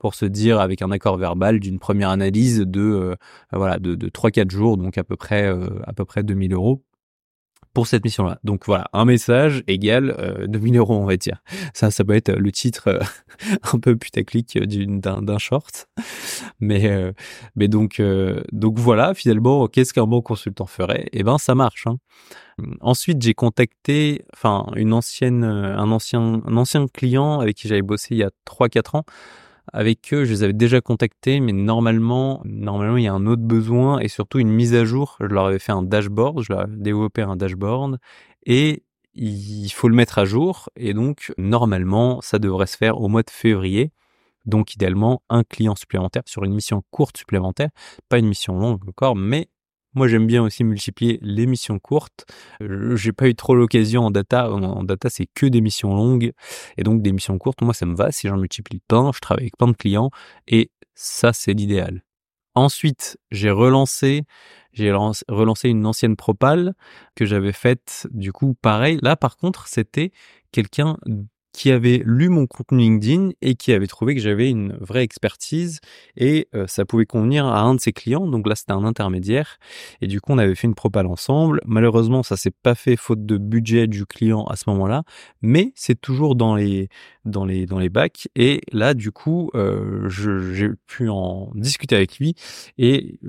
pour 0.00 0.14
se 0.14 0.26
dire 0.26 0.60
avec 0.60 0.82
un 0.82 0.90
accord 0.90 1.16
verbal 1.16 1.60
d'une 1.60 1.78
première 1.78 2.10
analyse 2.10 2.60
de 2.60 3.16
voilà 3.52 3.78
de, 3.78 3.94
de 3.94 4.08
3-4 4.08 4.50
jours 4.50 4.76
donc 4.76 4.98
à 4.98 5.04
peu 5.04 5.16
près 5.16 5.46
à 5.86 5.92
peu 5.94 6.04
près 6.04 6.22
2000 6.22 6.52
euros 6.52 6.82
pour 7.74 7.88
cette 7.88 8.04
mission-là. 8.04 8.38
Donc 8.44 8.66
voilà, 8.66 8.88
un 8.92 9.04
message 9.04 9.64
égale 9.66 10.14
euh, 10.18 10.46
2000 10.46 10.78
euros, 10.78 10.94
on 10.94 11.04
va 11.04 11.16
dire. 11.16 11.42
Ça, 11.74 11.90
ça 11.90 12.04
peut 12.04 12.14
être 12.14 12.32
le 12.32 12.52
titre 12.52 12.88
euh, 12.88 13.00
un 13.72 13.78
peu 13.78 13.96
putaclic 13.96 14.56
d'un, 14.58 15.20
d'un 15.20 15.38
short. 15.38 15.88
Mais, 16.60 16.86
euh, 16.86 17.12
mais 17.56 17.68
donc, 17.68 18.00
euh, 18.00 18.42
donc 18.52 18.78
voilà, 18.78 19.12
finalement, 19.12 19.66
qu'est-ce 19.66 19.92
qu'un 19.92 20.06
bon 20.06 20.22
consultant 20.22 20.66
ferait? 20.66 21.08
Eh 21.12 21.24
ben, 21.24 21.36
ça 21.36 21.54
marche. 21.54 21.86
Hein. 21.86 21.98
Ensuite, 22.80 23.20
j'ai 23.20 23.34
contacté, 23.34 24.24
enfin, 24.32 24.66
une 24.76 24.92
ancienne, 24.92 25.42
un 25.42 25.90
ancien, 25.90 26.40
un 26.46 26.56
ancien 26.56 26.86
client 26.86 27.40
avec 27.40 27.56
qui 27.56 27.66
j'avais 27.66 27.82
bossé 27.82 28.14
il 28.14 28.18
y 28.18 28.22
a 28.22 28.30
3-4 28.46 28.98
ans 28.98 29.04
avec 29.74 30.14
eux, 30.14 30.24
je 30.24 30.30
les 30.30 30.42
avais 30.44 30.52
déjà 30.52 30.80
contactés, 30.80 31.40
mais 31.40 31.52
normalement, 31.52 32.40
normalement, 32.44 32.96
il 32.96 33.02
y 33.02 33.08
a 33.08 33.12
un 33.12 33.26
autre 33.26 33.42
besoin 33.42 33.98
et 33.98 34.06
surtout 34.06 34.38
une 34.38 34.50
mise 34.50 34.72
à 34.72 34.84
jour. 34.84 35.16
Je 35.20 35.26
leur 35.26 35.46
avais 35.46 35.58
fait 35.58 35.72
un 35.72 35.82
dashboard, 35.82 36.42
je 36.42 36.52
leur 36.52 36.62
avais 36.62 36.76
développé 36.76 37.22
un 37.22 37.34
dashboard 37.34 37.98
et 38.46 38.84
il 39.14 39.68
faut 39.70 39.88
le 39.88 39.96
mettre 39.96 40.18
à 40.18 40.24
jour. 40.24 40.70
Et 40.76 40.94
donc, 40.94 41.32
normalement, 41.38 42.20
ça 42.20 42.38
devrait 42.38 42.68
se 42.68 42.76
faire 42.76 43.00
au 43.00 43.08
mois 43.08 43.24
de 43.24 43.30
février. 43.30 43.90
Donc, 44.46 44.74
idéalement, 44.74 45.22
un 45.28 45.42
client 45.42 45.74
supplémentaire 45.74 46.22
sur 46.26 46.44
une 46.44 46.54
mission 46.54 46.84
courte 46.92 47.16
supplémentaire, 47.16 47.70
pas 48.08 48.18
une 48.18 48.28
mission 48.28 48.56
longue 48.56 48.88
encore, 48.88 49.16
mais 49.16 49.48
moi, 49.94 50.08
j'aime 50.08 50.26
bien 50.26 50.42
aussi 50.42 50.64
multiplier 50.64 51.18
les 51.22 51.46
missions 51.46 51.78
courtes. 51.78 52.26
Euh, 52.62 52.96
j'ai 52.96 53.12
pas 53.12 53.28
eu 53.28 53.34
trop 53.34 53.54
l'occasion 53.54 54.04
en 54.04 54.10
data. 54.10 54.50
En 54.50 54.82
data, 54.84 55.08
c'est 55.10 55.26
que 55.34 55.46
des 55.46 55.60
missions 55.60 55.94
longues. 55.94 56.32
Et 56.76 56.82
donc, 56.82 57.02
des 57.02 57.12
missions 57.12 57.38
courtes, 57.38 57.62
moi, 57.62 57.74
ça 57.74 57.86
me 57.86 57.94
va. 57.94 58.12
Si 58.12 58.28
j'en 58.28 58.36
multiplie 58.36 58.80
plein, 58.86 59.10
je 59.14 59.20
travaille 59.20 59.44
avec 59.44 59.56
plein 59.56 59.68
de 59.68 59.76
clients. 59.76 60.10
Et 60.48 60.70
ça, 60.94 61.32
c'est 61.32 61.52
l'idéal. 61.52 62.02
Ensuite, 62.56 63.18
j'ai 63.32 63.50
relancé, 63.50 64.22
j'ai 64.72 64.92
relancé 64.92 65.68
une 65.68 65.86
ancienne 65.86 66.14
propale 66.14 66.74
que 67.16 67.24
j'avais 67.24 67.52
faite, 67.52 68.06
du 68.12 68.32
coup, 68.32 68.54
pareil. 68.54 68.98
Là, 69.02 69.16
par 69.16 69.36
contre, 69.36 69.66
c'était 69.66 70.12
quelqu'un 70.52 70.96
qui 71.54 71.70
avait 71.70 72.02
lu 72.04 72.28
mon 72.28 72.46
contenu 72.46 72.80
LinkedIn 72.80 73.30
et 73.40 73.54
qui 73.54 73.72
avait 73.72 73.86
trouvé 73.86 74.14
que 74.16 74.20
j'avais 74.20 74.50
une 74.50 74.76
vraie 74.80 75.04
expertise 75.04 75.80
et 76.16 76.48
euh, 76.54 76.66
ça 76.66 76.84
pouvait 76.84 77.06
convenir 77.06 77.46
à 77.46 77.60
un 77.60 77.76
de 77.76 77.80
ses 77.80 77.92
clients. 77.92 78.26
Donc 78.26 78.48
là, 78.48 78.56
c'était 78.56 78.72
un 78.72 78.84
intermédiaire 78.84 79.58
et 80.00 80.08
du 80.08 80.20
coup, 80.20 80.32
on 80.32 80.38
avait 80.38 80.56
fait 80.56 80.66
une 80.66 80.74
propale 80.74 81.06
ensemble. 81.06 81.60
Malheureusement, 81.64 82.24
ça 82.24 82.36
s'est 82.36 82.50
pas 82.50 82.74
fait 82.74 82.96
faute 82.96 83.24
de 83.24 83.38
budget 83.38 83.86
du 83.86 84.04
client 84.04 84.44
à 84.44 84.56
ce 84.56 84.68
moment-là, 84.70 85.04
mais 85.42 85.72
c'est 85.76 85.98
toujours 85.98 86.34
dans 86.34 86.56
les 86.56 86.88
dans 87.24 87.44
les 87.44 87.66
dans 87.66 87.78
les 87.78 87.88
bacs 87.88 88.28
et 88.34 88.60
là, 88.72 88.92
du 88.92 89.12
coup, 89.12 89.50
euh, 89.54 90.08
j'ai 90.08 90.70
pu 90.88 91.08
en 91.08 91.52
discuter 91.54 91.94
avec 91.94 92.18
lui 92.18 92.34
et 92.78 93.20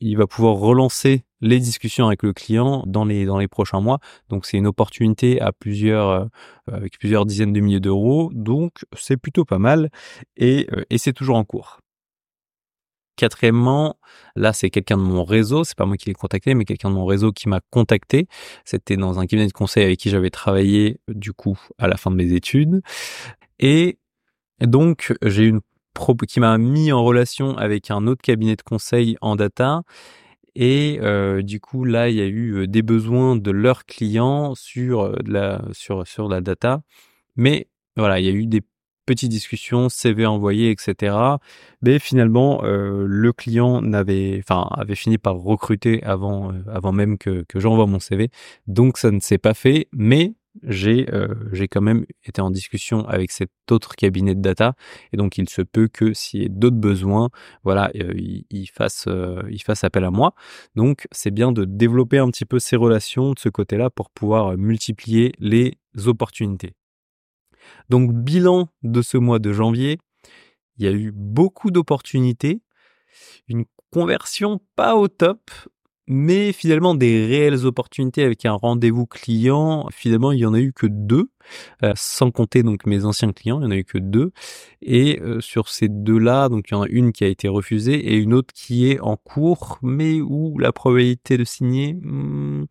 il 0.00 0.16
va 0.16 0.28
pouvoir 0.28 0.54
relancer 0.54 1.24
les 1.40 1.58
discussions 1.58 2.06
avec 2.06 2.22
le 2.22 2.32
client 2.32 2.84
dans 2.86 3.04
les 3.04 3.24
dans 3.24 3.38
les 3.38 3.48
prochains 3.48 3.80
mois. 3.80 3.98
Donc 4.28 4.46
c'est 4.46 4.56
une 4.56 4.66
opportunité 4.66 5.40
à 5.40 5.52
plusieurs 5.52 6.08
euh, 6.10 6.26
avec 6.72 6.98
plusieurs 6.98 7.26
dizaines 7.26 7.52
de 7.52 7.60
milliers 7.60 7.80
d'euros. 7.80 8.30
Donc 8.34 8.84
c'est 8.96 9.16
plutôt 9.16 9.44
pas 9.44 9.58
mal 9.58 9.90
et, 10.36 10.66
euh, 10.72 10.84
et 10.90 10.98
c'est 10.98 11.12
toujours 11.12 11.36
en 11.36 11.44
cours. 11.44 11.80
Quatrièmement, 13.16 13.96
là 14.36 14.52
c'est 14.52 14.70
quelqu'un 14.70 14.96
de 14.96 15.02
mon 15.02 15.24
réseau, 15.24 15.64
c'est 15.64 15.76
pas 15.76 15.86
moi 15.86 15.96
qui 15.96 16.06
l'ai 16.06 16.14
contacté, 16.14 16.54
mais 16.54 16.64
quelqu'un 16.64 16.88
de 16.88 16.94
mon 16.94 17.04
réseau 17.04 17.32
qui 17.32 17.48
m'a 17.48 17.60
contacté. 17.70 18.28
C'était 18.64 18.96
dans 18.96 19.18
un 19.18 19.26
cabinet 19.26 19.48
de 19.48 19.52
conseil 19.52 19.84
avec 19.84 19.98
qui 19.98 20.08
j'avais 20.08 20.30
travaillé 20.30 21.00
du 21.08 21.32
coup 21.32 21.58
à 21.78 21.88
la 21.88 21.96
fin 21.96 22.10
de 22.12 22.16
mes 22.16 22.32
études. 22.32 22.80
Et 23.58 23.98
donc 24.60 25.14
j'ai 25.22 25.44
une 25.46 25.60
qui 26.28 26.40
m'a 26.40 26.56
mis 26.58 26.92
en 26.92 27.02
relation 27.02 27.56
avec 27.56 27.90
un 27.90 28.06
autre 28.06 28.22
cabinet 28.22 28.56
de 28.56 28.62
conseil 28.62 29.16
en 29.20 29.36
data 29.36 29.82
et 30.60 30.98
euh, 31.02 31.40
du 31.42 31.60
coup, 31.60 31.84
là, 31.84 32.08
il 32.08 32.16
y 32.16 32.20
a 32.20 32.26
eu 32.26 32.66
des 32.66 32.82
besoins 32.82 33.36
de 33.36 33.50
leurs 33.52 33.86
clients 33.86 34.56
sur 34.56 35.12
de 35.22 35.32
la 35.32 35.62
sur 35.72 36.04
sur 36.06 36.28
la 36.28 36.40
data. 36.40 36.82
Mais 37.36 37.68
voilà, 37.96 38.20
il 38.20 38.26
y 38.26 38.28
a 38.28 38.32
eu 38.32 38.46
des 38.46 38.62
petites 39.06 39.30
discussions, 39.30 39.88
CV 39.88 40.26
envoyé, 40.26 40.70
etc. 40.72 41.16
Mais 41.82 42.00
finalement, 42.00 42.64
euh, 42.64 43.04
le 43.06 43.32
client 43.32 43.82
n'avait, 43.82 44.40
enfin, 44.40 44.68
avait 44.72 44.96
fini 44.96 45.16
par 45.16 45.36
recruter 45.36 46.02
avant 46.02 46.52
avant 46.72 46.92
même 46.92 47.18
que 47.18 47.44
que 47.48 47.60
j'envoie 47.60 47.86
mon 47.86 48.00
CV. 48.00 48.30
Donc 48.66 48.98
ça 48.98 49.12
ne 49.12 49.20
s'est 49.20 49.38
pas 49.38 49.54
fait. 49.54 49.86
Mais 49.92 50.34
j'ai 50.62 51.12
euh, 51.12 51.34
j'ai 51.52 51.68
quand 51.68 51.80
même 51.80 52.04
été 52.24 52.40
en 52.40 52.50
discussion 52.50 53.06
avec 53.06 53.30
cet 53.30 53.50
autre 53.70 53.94
cabinet 53.96 54.34
de 54.34 54.40
data 54.40 54.74
et 55.12 55.16
donc 55.16 55.38
il 55.38 55.48
se 55.48 55.62
peut 55.62 55.88
que 55.88 56.12
s'il 56.12 56.42
y 56.42 56.44
ait 56.44 56.48
d'autres 56.48 56.76
besoins 56.76 57.30
voilà 57.64 57.90
euh, 57.96 58.12
il, 58.16 58.44
euh, 59.06 59.42
il 59.50 59.62
fasse 59.62 59.84
appel 59.84 60.04
à 60.04 60.10
moi. 60.10 60.34
Donc 60.74 61.06
c'est 61.12 61.30
bien 61.30 61.52
de 61.52 61.64
développer 61.64 62.18
un 62.18 62.30
petit 62.30 62.44
peu 62.44 62.58
ces 62.58 62.76
relations 62.76 63.32
de 63.32 63.38
ce 63.38 63.48
côté-là 63.48 63.90
pour 63.90 64.10
pouvoir 64.10 64.56
multiplier 64.56 65.32
les 65.38 65.78
opportunités. 66.06 66.74
Donc 67.88 68.12
bilan 68.12 68.68
de 68.82 69.02
ce 69.02 69.18
mois 69.18 69.38
de 69.38 69.52
janvier 69.52 69.98
il 70.78 70.84
y 70.84 70.88
a 70.88 70.92
eu 70.92 71.12
beaucoup 71.12 71.70
d'opportunités 71.70 72.62
une 73.48 73.64
conversion 73.90 74.60
pas 74.76 74.96
au 74.96 75.08
top 75.08 75.50
mais 76.08 76.52
finalement 76.52 76.94
des 76.94 77.26
réelles 77.26 77.66
opportunités 77.66 78.24
avec 78.24 78.44
un 78.46 78.54
rendez-vous 78.54 79.06
client, 79.06 79.86
finalement 79.92 80.32
il 80.32 80.40
y 80.40 80.46
en 80.46 80.54
a 80.54 80.60
eu 80.60 80.72
que 80.72 80.86
deux, 80.86 81.30
euh, 81.84 81.92
sans 81.96 82.30
compter 82.30 82.62
donc 82.62 82.86
mes 82.86 83.04
anciens 83.04 83.32
clients, 83.32 83.60
il 83.60 83.64
y 83.64 83.66
en 83.66 83.70
a 83.70 83.76
eu 83.76 83.84
que 83.84 83.98
deux. 83.98 84.32
Et 84.80 85.20
euh, 85.20 85.40
sur 85.40 85.68
ces 85.68 85.88
deux-là, 85.88 86.48
donc 86.48 86.70
il 86.70 86.74
y 86.74 86.76
en 86.76 86.82
a 86.82 86.88
une 86.88 87.12
qui 87.12 87.24
a 87.24 87.28
été 87.28 87.46
refusée 87.48 87.94
et 87.94 88.16
une 88.16 88.32
autre 88.32 88.54
qui 88.54 88.90
est 88.90 89.00
en 89.00 89.16
cours, 89.16 89.78
mais 89.82 90.20
où 90.20 90.58
la 90.58 90.72
probabilité 90.72 91.36
de 91.36 91.44
signer, 91.44 91.94
hmm, 91.94 92.64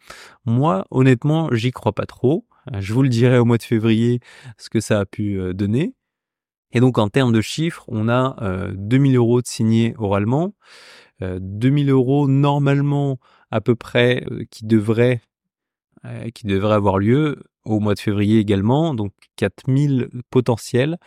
moi 0.45 0.85
honnêtement 0.89 1.49
j'y 1.53 1.71
crois 1.71 1.93
pas 1.93 2.05
trop. 2.05 2.45
Euh, 2.73 2.81
je 2.81 2.93
vous 2.93 3.03
le 3.03 3.09
dirai 3.09 3.37
au 3.37 3.45
mois 3.45 3.57
de 3.57 3.63
février 3.63 4.19
ce 4.57 4.69
que 4.69 4.79
ça 4.79 4.99
a 4.99 5.05
pu 5.05 5.39
donner. 5.53 5.93
Et 6.71 6.79
donc 6.79 6.97
en 6.97 7.09
termes 7.09 7.31
de 7.31 7.41
chiffres, 7.41 7.85
on 7.87 8.09
a 8.09 8.35
2000 8.75 9.15
euros 9.15 9.41
de 9.41 9.47
signés 9.47 9.93
oralement. 9.97 10.53
2000 11.21 11.89
euh, 11.89 11.93
euros 11.93 12.27
normalement 12.27 13.19
à 13.49 13.61
peu 13.61 13.75
près 13.75 14.23
euh, 14.29 14.43
qui 14.51 14.65
devrait 14.65 15.21
euh, 16.05 16.29
qui 16.29 16.45
devrait 16.45 16.75
avoir 16.75 16.99
lieu 16.99 17.43
au 17.65 17.79
mois 17.79 17.95
de 17.95 17.99
février 17.99 18.39
également, 18.39 18.93
donc 18.93 19.11
4000 19.35 20.09
potentiels. 20.29 20.97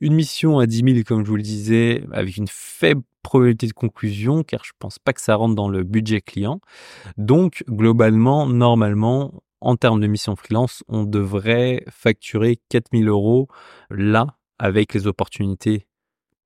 Une 0.00 0.14
mission 0.14 0.58
à 0.58 0.66
10 0.66 0.82
000, 0.94 0.98
comme 1.06 1.24
je 1.24 1.30
vous 1.30 1.36
le 1.36 1.42
disais, 1.42 2.02
avec 2.10 2.36
une 2.38 2.48
faible 2.48 3.02
probabilité 3.22 3.68
de 3.68 3.72
conclusion, 3.72 4.42
car 4.42 4.64
je 4.64 4.72
pense 4.80 4.98
pas 4.98 5.12
que 5.12 5.20
ça 5.20 5.36
rentre 5.36 5.54
dans 5.54 5.68
le 5.68 5.84
budget 5.84 6.20
client. 6.20 6.60
Donc, 7.18 7.62
globalement, 7.68 8.46
normalement, 8.46 9.44
en 9.60 9.76
termes 9.76 10.00
de 10.00 10.08
mission 10.08 10.34
freelance, 10.34 10.82
on 10.88 11.04
devrait 11.04 11.84
facturer 11.88 12.58
4000 12.68 13.08
euros 13.08 13.46
là, 13.90 14.37
avec 14.58 14.94
les 14.94 15.06
opportunités 15.06 15.86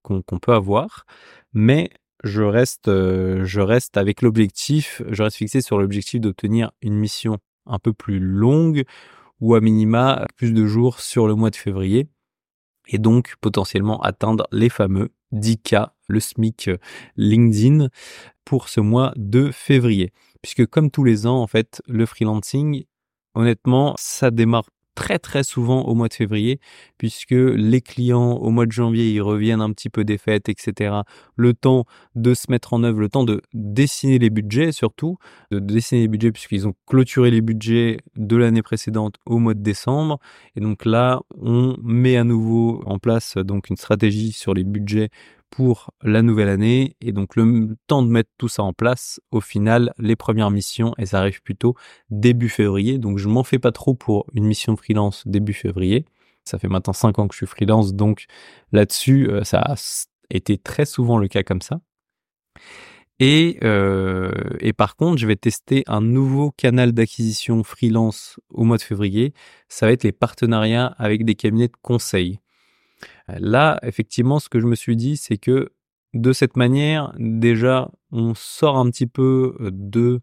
qu'on 0.02 0.23
peut 0.23 0.52
avoir. 0.52 1.07
Mais 1.52 1.90
je 2.25 2.42
reste, 2.42 2.88
euh, 2.88 3.45
je 3.45 3.61
reste 3.61 3.97
avec 3.97 4.23
l'objectif, 4.23 5.02
je 5.09 5.23
reste 5.23 5.37
fixé 5.37 5.61
sur 5.61 5.78
l'objectif 5.78 6.21
d'obtenir 6.21 6.73
une 6.83 6.95
mission 6.95 7.38
un 7.66 7.78
peu 7.78 7.92
plus 7.92 8.19
longue 8.19 8.85
ou 9.40 9.54
à 9.54 9.61
minima 9.61 10.26
plus 10.37 10.52
de 10.52 10.66
jours 10.66 11.00
sur 11.00 11.26
le 11.26 11.35
mois 11.35 11.50
de 11.50 11.57
février 11.57 12.09
et 12.88 12.99
donc 12.99 13.35
potentiellement 13.40 14.00
atteindre 14.02 14.47
les 14.52 14.69
fameux 14.69 15.11
10K, 15.33 15.88
le 16.09 16.21
SMIC 16.21 16.69
euh, 16.69 16.78
LinkedIn 17.16 17.88
pour 18.45 18.69
ce 18.69 18.81
mois 18.81 19.12
de 19.16 19.50
février. 19.50 20.12
Puisque 20.42 20.66
comme 20.66 20.90
tous 20.90 21.04
les 21.04 21.26
ans, 21.26 21.40
en 21.40 21.47
fait, 21.47 21.83
le 21.87 22.07
freelancing, 22.07 22.85
honnêtement, 23.35 23.95
ça 23.99 24.31
démarre 24.31 24.69
très 24.94 25.18
très 25.18 25.42
souvent 25.42 25.82
au 25.82 25.94
mois 25.94 26.08
de 26.08 26.14
février, 26.14 26.61
puisque 26.99 27.30
les 27.32 27.80
clients 27.80 28.32
au 28.32 28.50
mois 28.50 28.66
de 28.66 28.72
janvier, 28.72 29.11
ils 29.11 29.20
reviennent 29.20 29.61
un 29.61 29.72
petit 29.72 29.90
peu 29.90 30.04
des 30.04 30.18
fêtes, 30.18 30.49
etc. 30.49 30.96
Le 31.37 31.54
temps 31.54 31.84
de 32.14 32.34
se 32.34 32.50
mettre 32.50 32.72
en 32.72 32.82
œuvre, 32.84 33.00
le 33.00 33.08
temps 33.08 33.25
de 33.25 33.40
dessiner 33.54 34.18
les 34.18 34.30
budgets 34.30 34.72
surtout, 34.72 35.18
de 35.50 35.58
dessiner 35.58 36.02
les 36.02 36.08
budgets 36.08 36.32
puisqu'ils 36.32 36.66
ont 36.66 36.75
clôturé 36.87 37.30
les 37.30 37.40
budgets 37.40 37.99
de 38.16 38.37
l'année 38.37 38.62
précédente 38.62 39.16
au 39.26 39.38
mois 39.38 39.54
de 39.54 39.62
décembre. 39.62 40.18
Et 40.56 40.61
donc 40.61 40.84
là, 40.84 41.20
on 41.40 41.76
met 41.82 42.16
à 42.16 42.25
nouveau 42.25 42.82
en 42.87 42.99
place 42.99 43.37
donc 43.37 43.70
une 43.70 43.76
stratégie 43.76 44.32
sur 44.32 44.54
les 44.54 44.64
budgets 44.64 45.11
pour 45.52 45.90
la 46.02 46.23
nouvelle 46.23 46.49
année. 46.49 46.97
Et 47.00 47.12
donc 47.12 47.37
le 47.37 47.76
temps 47.87 48.02
de 48.02 48.09
mettre 48.09 48.30
tout 48.38 48.49
ça 48.49 48.62
en 48.62 48.73
place, 48.73 49.21
au 49.30 49.40
final, 49.40 49.92
les 49.99 50.16
premières 50.16 50.50
missions, 50.50 50.94
elles 50.99 51.14
arrivent 51.14 51.42
plutôt 51.42 51.76
début 52.11 52.49
février. 52.49 52.99
Donc 52.99 53.18
je 53.18 53.28
m'en 53.28 53.44
fais 53.44 53.59
pas 53.59 53.71
trop 53.71 53.94
pour 53.94 54.26
une 54.32 54.44
mission 54.44 54.75
freelance 54.76 55.23
début 55.26 55.52
février. 55.52 56.06
Ça 56.44 56.59
fait 56.59 56.68
maintenant 56.68 56.94
cinq 56.94 57.18
ans 57.18 57.28
que 57.28 57.35
je 57.35 57.38
suis 57.38 57.47
freelance, 57.47 57.94
donc 57.94 58.25
là-dessus, 58.73 59.28
euh, 59.30 59.44
ça 59.44 59.61
a 59.61 59.76
été 60.30 60.59
très 60.59 60.87
souvent 60.87 61.18
le 61.18 61.28
cas 61.28 61.44
comme 61.44 61.62
ça. 61.62 61.80
Et, 63.21 63.59
euh, 63.62 64.32
et 64.59 64.73
par 64.73 64.97
contre, 64.97 65.18
je 65.18 65.26
vais 65.28 65.37
tester 65.37 65.85
un 65.87 66.00
nouveau 66.00 66.50
canal 66.50 66.92
d'acquisition 66.92 67.62
freelance 67.62 68.40
au 68.50 68.64
mois 68.64 68.78
de 68.78 68.82
février. 68.82 69.35
Ça 69.68 69.87
va 69.87 69.92
être 69.92 70.02
les 70.02 70.12
partenariats 70.12 70.87
avec 70.99 71.25
des 71.25 71.37
cabinets 71.37 71.68
de 71.68 71.76
conseil. 71.82 72.40
Là, 73.28 73.78
effectivement, 73.82 74.38
ce 74.38 74.49
que 74.49 74.61
je 74.61 74.66
me 74.66 74.75
suis 74.75 74.97
dit, 74.97 75.16
c'est 75.16 75.38
que 75.38 75.71
de 76.14 76.32
cette 76.32 76.56
manière, 76.56 77.12
déjà, 77.18 77.90
on 78.11 78.35
sort 78.35 78.76
un 78.76 78.90
petit 78.90 79.06
peu 79.06 79.56
euh, 79.61 79.71
de 79.73 80.21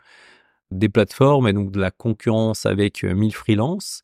des 0.72 0.90
plateformes 0.90 1.48
et 1.48 1.54
donc 1.54 1.72
de 1.72 1.80
la 1.80 1.90
concurrence 1.90 2.68
avec 2.68 3.04
1000 3.04 3.30
euh, 3.30 3.32
freelances. 3.32 4.04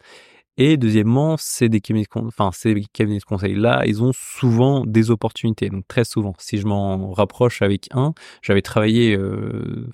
Et 0.57 0.77
deuxièmement, 0.77 1.35
ces 1.37 1.69
cabinets 1.69 2.05
de 2.05 3.23
conseil 3.25 3.55
là, 3.55 3.83
ils 3.85 4.01
ont 4.01 4.11
souvent 4.13 4.85
des 4.85 5.11
opportunités. 5.11 5.69
Donc 5.69 5.87
très 5.87 6.05
souvent, 6.05 6.33
si 6.39 6.57
je 6.57 6.65
m'en 6.65 7.11
rapproche 7.11 7.61
avec 7.61 7.87
un, 7.91 8.13
j'avais 8.41 8.61
travaillé, 8.61 9.15
euh, 9.15 9.87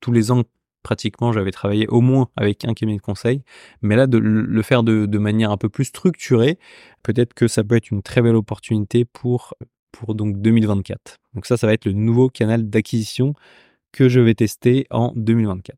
tous 0.00 0.12
les 0.12 0.30
ans 0.30 0.42
pratiquement, 0.86 1.32
j'avais 1.32 1.50
travaillé 1.50 1.88
au 1.88 2.00
moins 2.00 2.28
avec 2.36 2.64
un 2.64 2.72
cabinet 2.72 2.98
de 2.98 3.02
conseil. 3.02 3.42
Mais 3.82 3.96
là, 3.96 4.06
de 4.06 4.18
le 4.18 4.62
faire 4.62 4.84
de, 4.84 5.18
manière 5.18 5.50
un 5.50 5.56
peu 5.56 5.68
plus 5.68 5.86
structurée, 5.86 6.60
peut-être 7.02 7.34
que 7.34 7.48
ça 7.48 7.64
peut 7.64 7.74
être 7.74 7.90
une 7.90 8.04
très 8.04 8.22
belle 8.22 8.36
opportunité 8.36 9.04
pour, 9.04 9.54
donc 10.06 10.40
2024. 10.40 11.16
Donc 11.34 11.46
ça, 11.46 11.56
ça 11.56 11.66
va 11.66 11.72
être 11.72 11.86
le 11.86 11.92
nouveau 11.92 12.28
canal 12.28 12.70
d'acquisition 12.70 13.34
que 13.90 14.08
je 14.08 14.20
vais 14.20 14.34
tester 14.34 14.86
en 14.90 15.12
2024. 15.16 15.76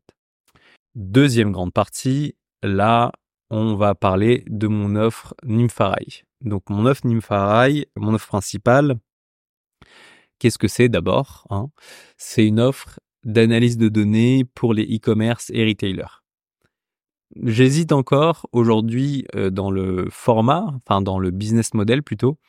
Deuxième 0.93 1.51
grande 1.51 1.73
partie, 1.73 2.35
là, 2.61 3.11
on 3.49 3.73
va 3.73 3.95
parler 3.95 4.43
de 4.45 4.67
mon 4.67 4.95
offre 4.95 5.33
Nympharai. 5.43 6.23
Donc 6.41 6.69
mon 6.69 6.85
offre 6.85 7.07
Nympharai, 7.07 7.87
mon 7.95 8.13
offre 8.13 8.27
principale, 8.27 8.99
qu'est-ce 10.37 10.59
que 10.59 10.67
c'est 10.67 10.87
d'abord 10.87 11.47
hein? 11.49 11.71
C'est 12.17 12.45
une 12.45 12.59
offre 12.59 12.99
d'analyse 13.23 13.77
de 13.77 13.89
données 13.89 14.45
pour 14.55 14.73
les 14.73 14.83
e-commerce 14.83 15.51
et 15.53 15.65
retailers. 15.65 16.23
J'hésite 17.43 17.91
encore 17.91 18.47
aujourd'hui 18.51 19.25
euh, 19.35 19.49
dans 19.49 19.69
le 19.69 20.07
format, 20.09 20.65
enfin 20.75 21.01
dans 21.01 21.19
le 21.19 21.31
business 21.31 21.73
model 21.73 22.01
plutôt. 22.01 22.39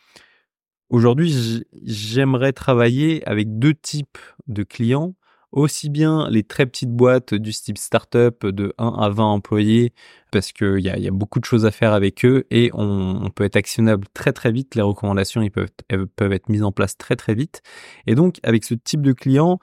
Aujourd'hui, 0.89 1.63
j'aimerais 1.85 2.53
travailler 2.53 3.27
avec 3.29 3.59
deux 3.59 3.75
types 3.75 4.19
de 4.49 4.65
clients, 4.65 5.15
aussi 5.53 5.91
bien 5.91 6.29
les 6.31 6.43
très 6.43 6.67
petites 6.67 6.91
boîtes 6.91 7.35
du 7.35 7.53
type 7.53 7.79
startup 7.79 8.47
de 8.47 8.73
1 8.79 8.89
à 8.89 9.09
20 9.11 9.25
employés, 9.25 9.93
parce 10.33 10.51
qu'il 10.51 10.81
y 10.81 10.89
a, 10.89 11.11
beaucoup 11.13 11.41
de 11.41 11.45
choses 11.45 11.67
à 11.67 11.71
faire 11.71 11.93
avec 11.93 12.25
eux 12.25 12.47
et 12.51 12.71
on, 12.73 13.31
peut 13.35 13.45
être 13.45 13.57
actionnable 13.57 14.07
très 14.15 14.33
très 14.33 14.51
vite. 14.51 14.75
Les 14.75 14.83
recommandations 14.83 15.47
peuvent, 15.49 15.69
elles 15.89 16.07
peuvent 16.07 16.33
être 16.33 16.49
mises 16.49 16.65
en 16.65 16.73
place 16.73 16.97
très 16.97 17.17
très 17.17 17.35
vite. 17.35 17.63
Et 18.07 18.15
donc 18.15 18.39
avec 18.43 18.65
ce 18.65 18.75
type 18.75 19.03
de 19.03 19.13
clients, 19.13 19.61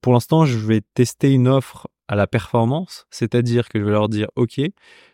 pour 0.00 0.12
l'instant, 0.12 0.44
je 0.44 0.58
vais 0.58 0.80
tester 0.94 1.32
une 1.32 1.48
offre 1.48 1.88
à 2.08 2.16
la 2.16 2.26
performance, 2.26 3.06
c'est-à-dire 3.10 3.68
que 3.68 3.78
je 3.78 3.84
vais 3.84 3.92
leur 3.92 4.08
dire, 4.08 4.28
OK, 4.36 4.60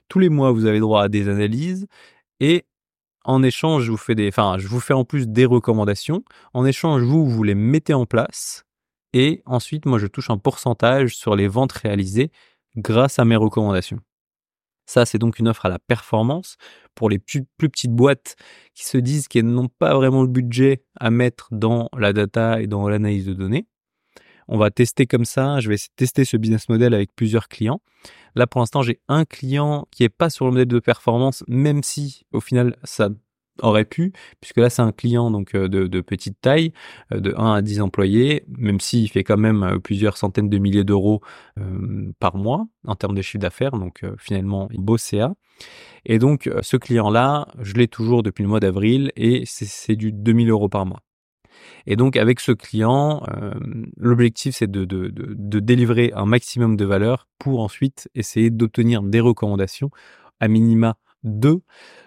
tous 0.09 0.19
les 0.19 0.29
mois, 0.29 0.53
vous 0.53 0.67
avez 0.67 0.81
droit 0.81 1.03
à 1.05 1.09
des 1.09 1.29
analyses 1.29 1.87
et 2.41 2.65
en 3.25 3.43
échange, 3.43 3.85
je 3.85 3.91
vous 3.91 4.81
fais 4.81 4.95
en 4.95 5.05
plus 5.05 5.29
des 5.29 5.45
recommandations. 5.45 6.25
En 6.55 6.65
échange, 6.65 7.03
vous, 7.03 7.27
vous 7.27 7.43
les 7.43 7.55
mettez 7.55 7.93
en 7.93 8.07
place 8.07 8.65
et 9.13 9.43
ensuite, 9.47 9.87
moi, 9.87 9.99
je 9.99 10.07
touche 10.07 10.31
un 10.31 10.39
pourcentage 10.39 11.17
sur 11.17 11.37
les 11.37 11.49
ventes 11.49 11.73
réalisées 11.73 12.31
grâce 12.77 13.19
à 13.19 13.25
mes 13.25 13.37
recommandations. 13.37 14.01
Ça, 14.87 15.05
c'est 15.05 15.19
donc 15.19 15.39
une 15.39 15.49
offre 15.49 15.67
à 15.67 15.69
la 15.69 15.79
performance 15.79 16.57
pour 16.95 17.11
les 17.11 17.19
plus, 17.19 17.45
petites 17.59 17.93
boîtes 17.93 18.37
qui 18.75 18.87
se 18.87 18.99
disent 18.99 19.29
qu'elles 19.29 19.47
n'ont 19.47 19.69
pas 19.69 19.95
vraiment 19.95 20.23
le 20.23 20.29
budget 20.29 20.83
à 20.99 21.11
mettre 21.11 21.49
dans 21.53 21.91
la 21.97 22.13
data 22.13 22.61
et 22.61 22.67
dans 22.67 22.89
l'analyse 22.89 23.27
de 23.27 23.35
données. 23.35 23.67
On 24.49 24.59
va 24.59 24.71
tester 24.71 25.07
comme 25.07 25.25
ça. 25.25 25.61
Je 25.61 25.69
vais 25.69 25.77
tester 25.97 26.25
ce 26.25 26.37
business 26.37 26.69
model 26.69 26.95
avec 26.95 27.15
plusieurs 27.15 27.49
clients. 27.49 27.81
Là, 28.35 28.47
pour 28.47 28.61
l'instant, 28.61 28.83
j'ai 28.83 29.01
un 29.09 29.25
client 29.25 29.87
qui 29.91 30.05
est 30.05 30.09
pas 30.09 30.31
sur 30.31 30.47
le 30.47 30.53
modèle 30.53 30.69
de 30.69 30.79
performance, 30.81 31.45
même 31.49 31.83
si 31.83 32.25
au 32.33 32.41
final, 32.41 32.77
ça 32.85 33.11
aurait 33.63 33.85
pu, 33.85 34.13
puisque 34.41 34.59
là 34.59 34.71
c'est 34.71 34.83
un 34.83 34.93
client 34.93 35.31
donc 35.31 35.55
euh, 35.55 35.69
de, 35.69 36.01
petite 36.01 36.41
taille, 36.41 36.73
euh, 37.13 37.21
de 37.21 37.35
1 37.37 37.55
à 37.55 37.63
10 37.63 37.81
employés, 37.81 38.45
même 38.49 38.81
s'il 38.81 39.09
fait 39.11 39.25
quand 39.25 39.37
même 39.37 39.63
euh, 39.63 39.79
plusieurs 39.79 40.17
centaines 40.17 40.49
de 40.49 40.59
milliers 40.59 40.85
d'euros 40.85 41.21
par 42.21 42.37
mois 42.37 42.67
en 42.87 42.95
termes 42.95 43.17
de 43.17 43.23
chiffre 43.23 43.41
d'affaires, 43.41 43.73
donc 43.73 44.05
finalement 44.17 44.69
beau 44.75 44.97
CA. 44.97 45.35
Et 46.05 46.19
donc 46.19 46.49
ce 46.63 46.77
client-là, 46.77 47.49
je 47.61 47.75
l'ai 47.75 47.89
toujours 47.89 48.23
depuis 48.23 48.43
le 48.43 48.49
mois 48.49 48.61
d'avril 48.61 49.11
et 49.17 49.43
c'est 49.45 49.97
du 49.97 50.13
2000 50.13 50.51
euros 50.51 50.69
par 50.69 50.87
mois. 50.87 51.01
Et 51.87 51.97
donc 51.97 52.17
avec 52.17 52.41
ce 52.41 52.53
client, 52.53 53.23
euh, 53.29 53.53
l'objectif 53.97 54.57
c'est 54.57 54.71
de, 54.71 54.85
de, 54.85 55.09
de, 55.09 55.35
de, 55.37 55.61
délivrer 55.61 56.13
un 56.15 56.27
maximum 56.27 56.77
de 56.77 56.85
valeur 56.85 57.29
pour 57.39 57.61
ensuite 57.61 58.09
essayer 58.15 58.51
d'obtenir 58.51 59.03
des 59.03 59.21
recommandations 59.21 59.91
à 60.41 60.49
minima 60.49 60.97
deux 61.25 61.63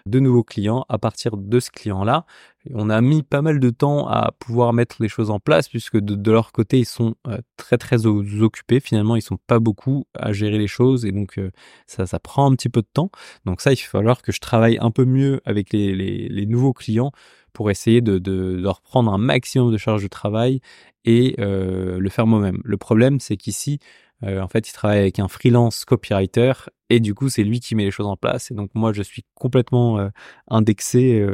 de 0.05 0.19
nouveaux 0.19 0.43
clients 0.43 0.85
à 0.89 0.97
partir 0.97 1.37
de 1.37 1.59
ce 1.59 1.69
client-là. 1.69 2.25
On 2.73 2.89
a 2.89 3.01
mis 3.01 3.23
pas 3.23 3.41
mal 3.41 3.59
de 3.59 3.69
temps 3.69 4.07
à 4.07 4.31
pouvoir 4.39 4.73
mettre 4.73 4.97
les 5.01 5.09
choses 5.09 5.29
en 5.29 5.39
place 5.39 5.67
puisque 5.67 5.97
de, 5.97 6.31
leur 6.31 6.51
côté 6.51 6.79
ils 6.79 6.85
sont 6.85 7.15
euh, 7.27 7.39
très 7.57 7.77
très 7.77 8.05
occupés. 8.05 8.79
Finalement 8.79 9.15
ils 9.15 9.21
sont 9.21 9.39
pas 9.47 9.59
beaucoup 9.59 10.05
à 10.15 10.31
gérer 10.31 10.57
les 10.57 10.67
choses 10.67 11.05
et 11.05 11.11
donc 11.11 11.37
euh, 11.37 11.51
ça 11.87 12.05
ça 12.05 12.19
prend 12.19 12.49
un 12.49 12.55
petit 12.55 12.69
peu 12.69 12.81
de 12.81 12.87
temps. 12.91 13.11
Donc 13.45 13.61
ça 13.61 13.73
il 13.73 13.77
va 13.77 13.83
falloir 13.83 14.21
que 14.21 14.31
je 14.31 14.39
travaille 14.39 14.77
un 14.79 14.91
peu 14.91 15.05
mieux 15.05 15.41
avec 15.45 15.73
les, 15.73 15.93
les 15.93 16.45
nouveaux 16.45 16.73
clients 16.73 17.11
pour 17.53 17.71
essayer 17.71 18.01
de, 18.01 18.17
de, 18.17 18.59
de, 18.61 18.67
reprendre 18.67 19.13
un 19.13 19.17
maximum 19.17 19.71
de 19.71 19.77
charge 19.77 20.03
de 20.03 20.07
travail 20.07 20.61
et 21.05 21.35
euh, 21.39 21.99
le 21.99 22.09
faire 22.09 22.27
moi-même. 22.27 22.59
Le 22.63 22.77
problème, 22.77 23.19
c'est 23.19 23.37
qu'ici, 23.37 23.79
euh, 24.23 24.41
en 24.41 24.47
fait, 24.47 24.69
il 24.69 24.73
travaille 24.73 24.99
avec 24.99 25.19
un 25.19 25.27
freelance 25.27 25.85
copywriter 25.85 26.53
et 26.89 26.99
du 26.99 27.13
coup, 27.13 27.29
c'est 27.29 27.43
lui 27.43 27.59
qui 27.59 27.75
met 27.75 27.85
les 27.85 27.91
choses 27.91 28.07
en 28.07 28.17
place. 28.17 28.51
Et 28.51 28.53
donc, 28.53 28.69
moi, 28.73 28.93
je 28.93 29.01
suis 29.01 29.23
complètement 29.35 29.99
euh, 29.99 30.09
indexé, 30.47 31.25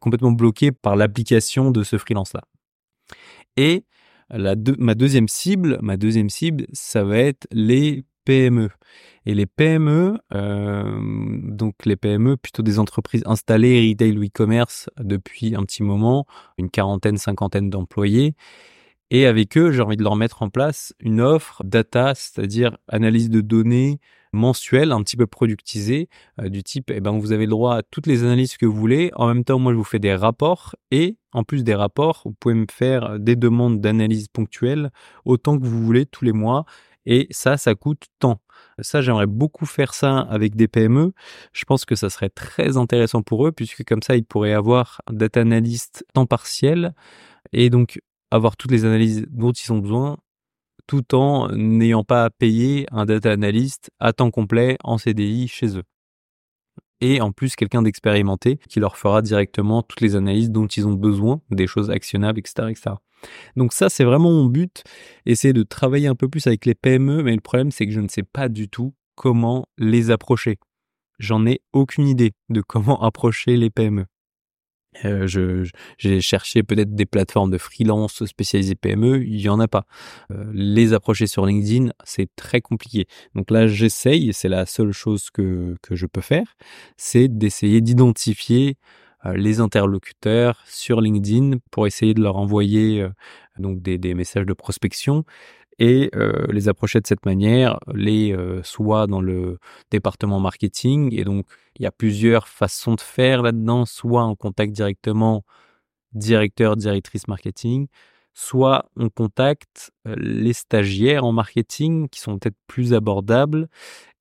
complètement 0.00 0.32
bloqué 0.32 0.72
par 0.72 0.96
l'application 0.96 1.70
de 1.70 1.82
ce 1.82 1.98
freelance-là. 1.98 2.42
Et 3.56 3.84
ma 4.30 4.94
deuxième 4.94 5.28
cible, 5.28 5.78
ma 5.82 5.96
deuxième 5.96 6.30
cible, 6.30 6.66
ça 6.72 7.04
va 7.04 7.18
être 7.18 7.46
les 7.52 8.04
PME. 8.24 8.68
Et 9.26 9.34
les 9.34 9.46
PME, 9.46 10.18
euh, 10.34 10.98
donc 11.42 11.84
les 11.84 11.96
PME, 11.96 12.36
plutôt 12.36 12.62
des 12.62 12.78
entreprises 12.78 13.22
installées 13.26 13.90
retail 13.90 14.16
ou 14.16 14.24
e-commerce 14.24 14.88
depuis 14.98 15.56
un 15.56 15.64
petit 15.64 15.82
moment, 15.82 16.26
une 16.58 16.70
quarantaine, 16.70 17.18
cinquantaine 17.18 17.68
d'employés. 17.68 18.34
Et 19.10 19.26
avec 19.26 19.56
eux, 19.58 19.72
j'ai 19.72 19.82
envie 19.82 19.96
de 19.96 20.02
leur 20.02 20.16
mettre 20.16 20.42
en 20.42 20.48
place 20.48 20.94
une 21.00 21.20
offre 21.20 21.62
data, 21.64 22.14
c'est-à-dire 22.14 22.76
analyse 22.88 23.28
de 23.28 23.40
données 23.40 24.00
mensuelle, 24.32 24.92
un 24.92 25.02
petit 25.02 25.16
peu 25.16 25.26
productisée, 25.26 26.08
euh, 26.40 26.48
du 26.48 26.62
type, 26.62 26.90
eh 26.94 27.00
ben, 27.00 27.18
vous 27.18 27.32
avez 27.32 27.46
le 27.46 27.50
droit 27.50 27.76
à 27.76 27.82
toutes 27.82 28.06
les 28.06 28.22
analyses 28.22 28.56
que 28.56 28.66
vous 28.66 28.76
voulez. 28.76 29.10
En 29.16 29.26
même 29.26 29.44
temps, 29.44 29.58
moi, 29.58 29.72
je 29.72 29.78
vous 29.78 29.84
fais 29.84 29.98
des 29.98 30.14
rapports 30.14 30.76
et 30.90 31.16
en 31.32 31.42
plus 31.42 31.64
des 31.64 31.74
rapports, 31.74 32.22
vous 32.24 32.34
pouvez 32.38 32.54
me 32.54 32.66
faire 32.70 33.18
des 33.18 33.36
demandes 33.36 33.80
d'analyse 33.80 34.28
ponctuelles 34.28 34.90
autant 35.24 35.58
que 35.58 35.64
vous 35.64 35.82
voulez 35.82 36.06
tous 36.06 36.24
les 36.24 36.32
mois. 36.32 36.64
Et 37.06 37.28
ça, 37.30 37.56
ça 37.56 37.74
coûte 37.74 38.04
tant. 38.18 38.40
Ça, 38.80 39.00
j'aimerais 39.00 39.26
beaucoup 39.26 39.64
faire 39.64 39.94
ça 39.94 40.18
avec 40.18 40.56
des 40.56 40.68
PME. 40.68 41.12
Je 41.52 41.64
pense 41.64 41.84
que 41.84 41.94
ça 41.94 42.10
serait 42.10 42.28
très 42.28 42.76
intéressant 42.76 43.22
pour 43.22 43.46
eux, 43.46 43.52
puisque 43.52 43.84
comme 43.84 44.02
ça, 44.02 44.16
ils 44.16 44.24
pourraient 44.24 44.52
avoir 44.52 45.00
un 45.06 45.14
data 45.14 45.40
analyst 45.40 46.04
temps 46.12 46.26
partiel 46.26 46.94
et 47.52 47.70
donc 47.70 48.00
avoir 48.30 48.56
toutes 48.56 48.72
les 48.72 48.84
analyses 48.84 49.26
dont 49.30 49.52
ils 49.52 49.72
ont 49.72 49.78
besoin, 49.78 50.18
tout 50.86 51.14
en 51.14 51.48
n'ayant 51.52 52.04
pas 52.04 52.24
à 52.24 52.30
payer 52.30 52.86
un 52.90 53.06
data 53.06 53.32
analyst 53.32 53.90
à 54.00 54.12
temps 54.12 54.30
complet 54.30 54.76
en 54.82 54.98
CDI 54.98 55.48
chez 55.48 55.78
eux. 55.78 55.84
Et 57.00 57.20
en 57.20 57.30
plus, 57.30 57.56
quelqu'un 57.56 57.82
d'expérimenté 57.82 58.58
qui 58.68 58.80
leur 58.80 58.96
fera 58.96 59.20
directement 59.22 59.82
toutes 59.82 60.00
les 60.00 60.16
analyses 60.16 60.50
dont 60.50 60.66
ils 60.66 60.86
ont 60.86 60.94
besoin, 60.94 61.42
des 61.50 61.66
choses 61.66 61.90
actionnables, 61.90 62.38
etc., 62.38 62.68
etc. 62.70 62.96
Donc 63.56 63.72
ça, 63.72 63.88
c'est 63.88 64.04
vraiment 64.04 64.30
mon 64.30 64.46
but, 64.46 64.84
essayer 65.24 65.52
de 65.52 65.62
travailler 65.62 66.06
un 66.06 66.14
peu 66.14 66.28
plus 66.28 66.46
avec 66.46 66.66
les 66.66 66.74
PME, 66.74 67.22
mais 67.22 67.34
le 67.34 67.40
problème, 67.40 67.70
c'est 67.70 67.86
que 67.86 67.92
je 67.92 68.00
ne 68.00 68.08
sais 68.08 68.22
pas 68.22 68.48
du 68.48 68.68
tout 68.68 68.94
comment 69.14 69.66
les 69.78 70.10
approcher. 70.10 70.58
j'en 71.18 71.46
ai 71.46 71.60
aucune 71.72 72.06
idée 72.06 72.32
de 72.50 72.60
comment 72.60 73.02
approcher 73.02 73.56
les 73.56 73.70
PME. 73.70 74.06
Euh, 75.04 75.26
je, 75.26 75.68
j'ai 75.98 76.20
cherché 76.20 76.62
peut-être 76.62 76.94
des 76.94 77.06
plateformes 77.06 77.50
de 77.50 77.58
freelance 77.58 78.24
spécialisées 78.24 78.74
PME, 78.74 79.24
il 79.26 79.40
y 79.40 79.48
en 79.48 79.60
a 79.60 79.68
pas. 79.68 79.84
Euh, 80.30 80.50
les 80.52 80.92
approcher 80.92 81.26
sur 81.26 81.44
LinkedIn, 81.44 81.90
c'est 82.04 82.28
très 82.36 82.60
compliqué. 82.60 83.06
Donc 83.34 83.50
là, 83.50 83.66
j'essaye, 83.66 84.30
et 84.30 84.32
c'est 84.32 84.48
la 84.48 84.66
seule 84.66 84.92
chose 84.92 85.30
que, 85.30 85.76
que 85.82 85.94
je 85.96 86.06
peux 86.06 86.20
faire, 86.20 86.56
c'est 86.96 87.28
d'essayer 87.28 87.80
d'identifier 87.80 88.76
les 89.34 89.60
interlocuteurs 89.60 90.62
sur 90.66 91.00
LinkedIn 91.00 91.58
pour 91.70 91.86
essayer 91.86 92.14
de 92.14 92.22
leur 92.22 92.36
envoyer 92.36 93.02
euh, 93.02 93.10
donc 93.58 93.82
des, 93.82 93.98
des, 93.98 94.14
messages 94.14 94.46
de 94.46 94.52
prospection 94.52 95.24
et 95.78 96.10
euh, 96.14 96.46
les 96.50 96.68
approcher 96.68 97.00
de 97.00 97.06
cette 97.06 97.26
manière, 97.26 97.78
les 97.92 98.34
soit 98.62 99.06
dans 99.06 99.20
le 99.20 99.58
département 99.90 100.40
marketing 100.40 101.12
et 101.14 101.24
donc 101.24 101.46
il 101.78 101.82
y 101.82 101.86
a 101.86 101.92
plusieurs 101.92 102.48
façons 102.48 102.94
de 102.94 103.00
faire 103.00 103.42
là-dedans, 103.42 103.84
soit 103.84 104.22
en 104.22 104.34
contact 104.36 104.72
directement 104.72 105.44
directeur, 106.12 106.76
directrice 106.76 107.28
marketing, 107.28 107.88
soit 108.32 108.86
on 108.96 109.10
contacte 109.10 109.90
les 110.06 110.54
stagiaires 110.54 111.24
en 111.24 111.32
marketing 111.32 112.08
qui 112.08 112.20
sont 112.20 112.38
peut-être 112.38 112.56
plus 112.66 112.94
abordables 112.94 113.68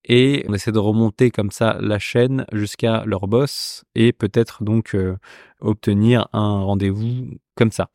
et 0.08 0.46
on 0.48 0.54
essaie 0.54 0.72
de 0.72 0.80
remonter 0.80 1.32
comme 1.32 1.52
ça 1.52 1.78
la 1.82 2.00
chaîne 2.00 2.46
jusqu'à 2.54 3.04
leur 3.06 3.28
boss 3.28 3.84
et 3.96 4.13
peut-être 4.13 4.63
donc 4.63 4.96
euh, 4.96 5.18
obtenir 5.60 6.28
un 6.32 6.62
rendez-vous 6.62 7.38
comme 7.56 7.72
ça. 7.72 7.89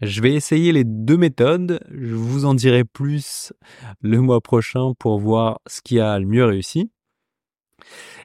Je 0.00 0.22
vais 0.22 0.34
essayer 0.34 0.72
les 0.72 0.84
deux 0.84 1.16
méthodes, 1.16 1.80
je 1.90 2.14
vous 2.14 2.44
en 2.44 2.54
dirai 2.54 2.84
plus 2.84 3.52
le 4.00 4.20
mois 4.20 4.40
prochain 4.40 4.92
pour 4.98 5.18
voir 5.18 5.60
ce 5.66 5.80
qui 5.80 5.98
a 5.98 6.18
le 6.18 6.26
mieux 6.26 6.44
réussi. 6.44 6.92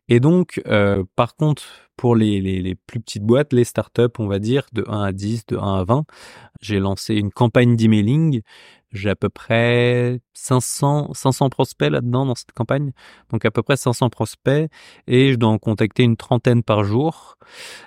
Et 0.10 0.20
donc, 0.20 0.62
euh, 0.68 1.04
par 1.16 1.36
contre, 1.36 1.63
pour 1.96 2.16
les, 2.16 2.42
les, 2.42 2.62
les, 2.62 2.76
plus 2.76 3.00
petites 3.00 3.24
boîtes, 3.24 3.54
les 3.54 3.63
startups, 3.63 4.02
on 4.20 4.28
va 4.28 4.39
dire, 4.39 4.66
de 4.74 4.84
1 4.88 5.02
à 5.02 5.12
10, 5.12 5.46
de 5.48 5.58
1 5.58 5.76
à 5.76 5.84
20, 5.84 6.06
j'ai 6.62 6.80
lancé 6.80 7.16
une 7.16 7.32
campagne 7.32 7.76
d'emailing 7.76 8.42
j'ai 8.94 9.10
à 9.10 9.16
peu 9.16 9.30
près 9.30 10.20
500, 10.34 11.13
500 11.13 11.50
prospects 11.50 11.89
là-dedans 11.89 12.26
dans 12.28 12.36
cette 12.36 12.52
campagne. 12.52 12.92
Donc 13.32 13.44
à 13.44 13.52
peu 13.52 13.63
près 13.63 13.76
500 13.76 14.10
prospects 14.10 14.70
et 15.08 15.32
je 15.32 15.38
dois 15.38 15.50
en 15.50 15.58
contacter 15.58 16.04
une 16.04 16.16
trentaine 16.16 16.63
par 16.63 16.84
jour. 16.84 17.38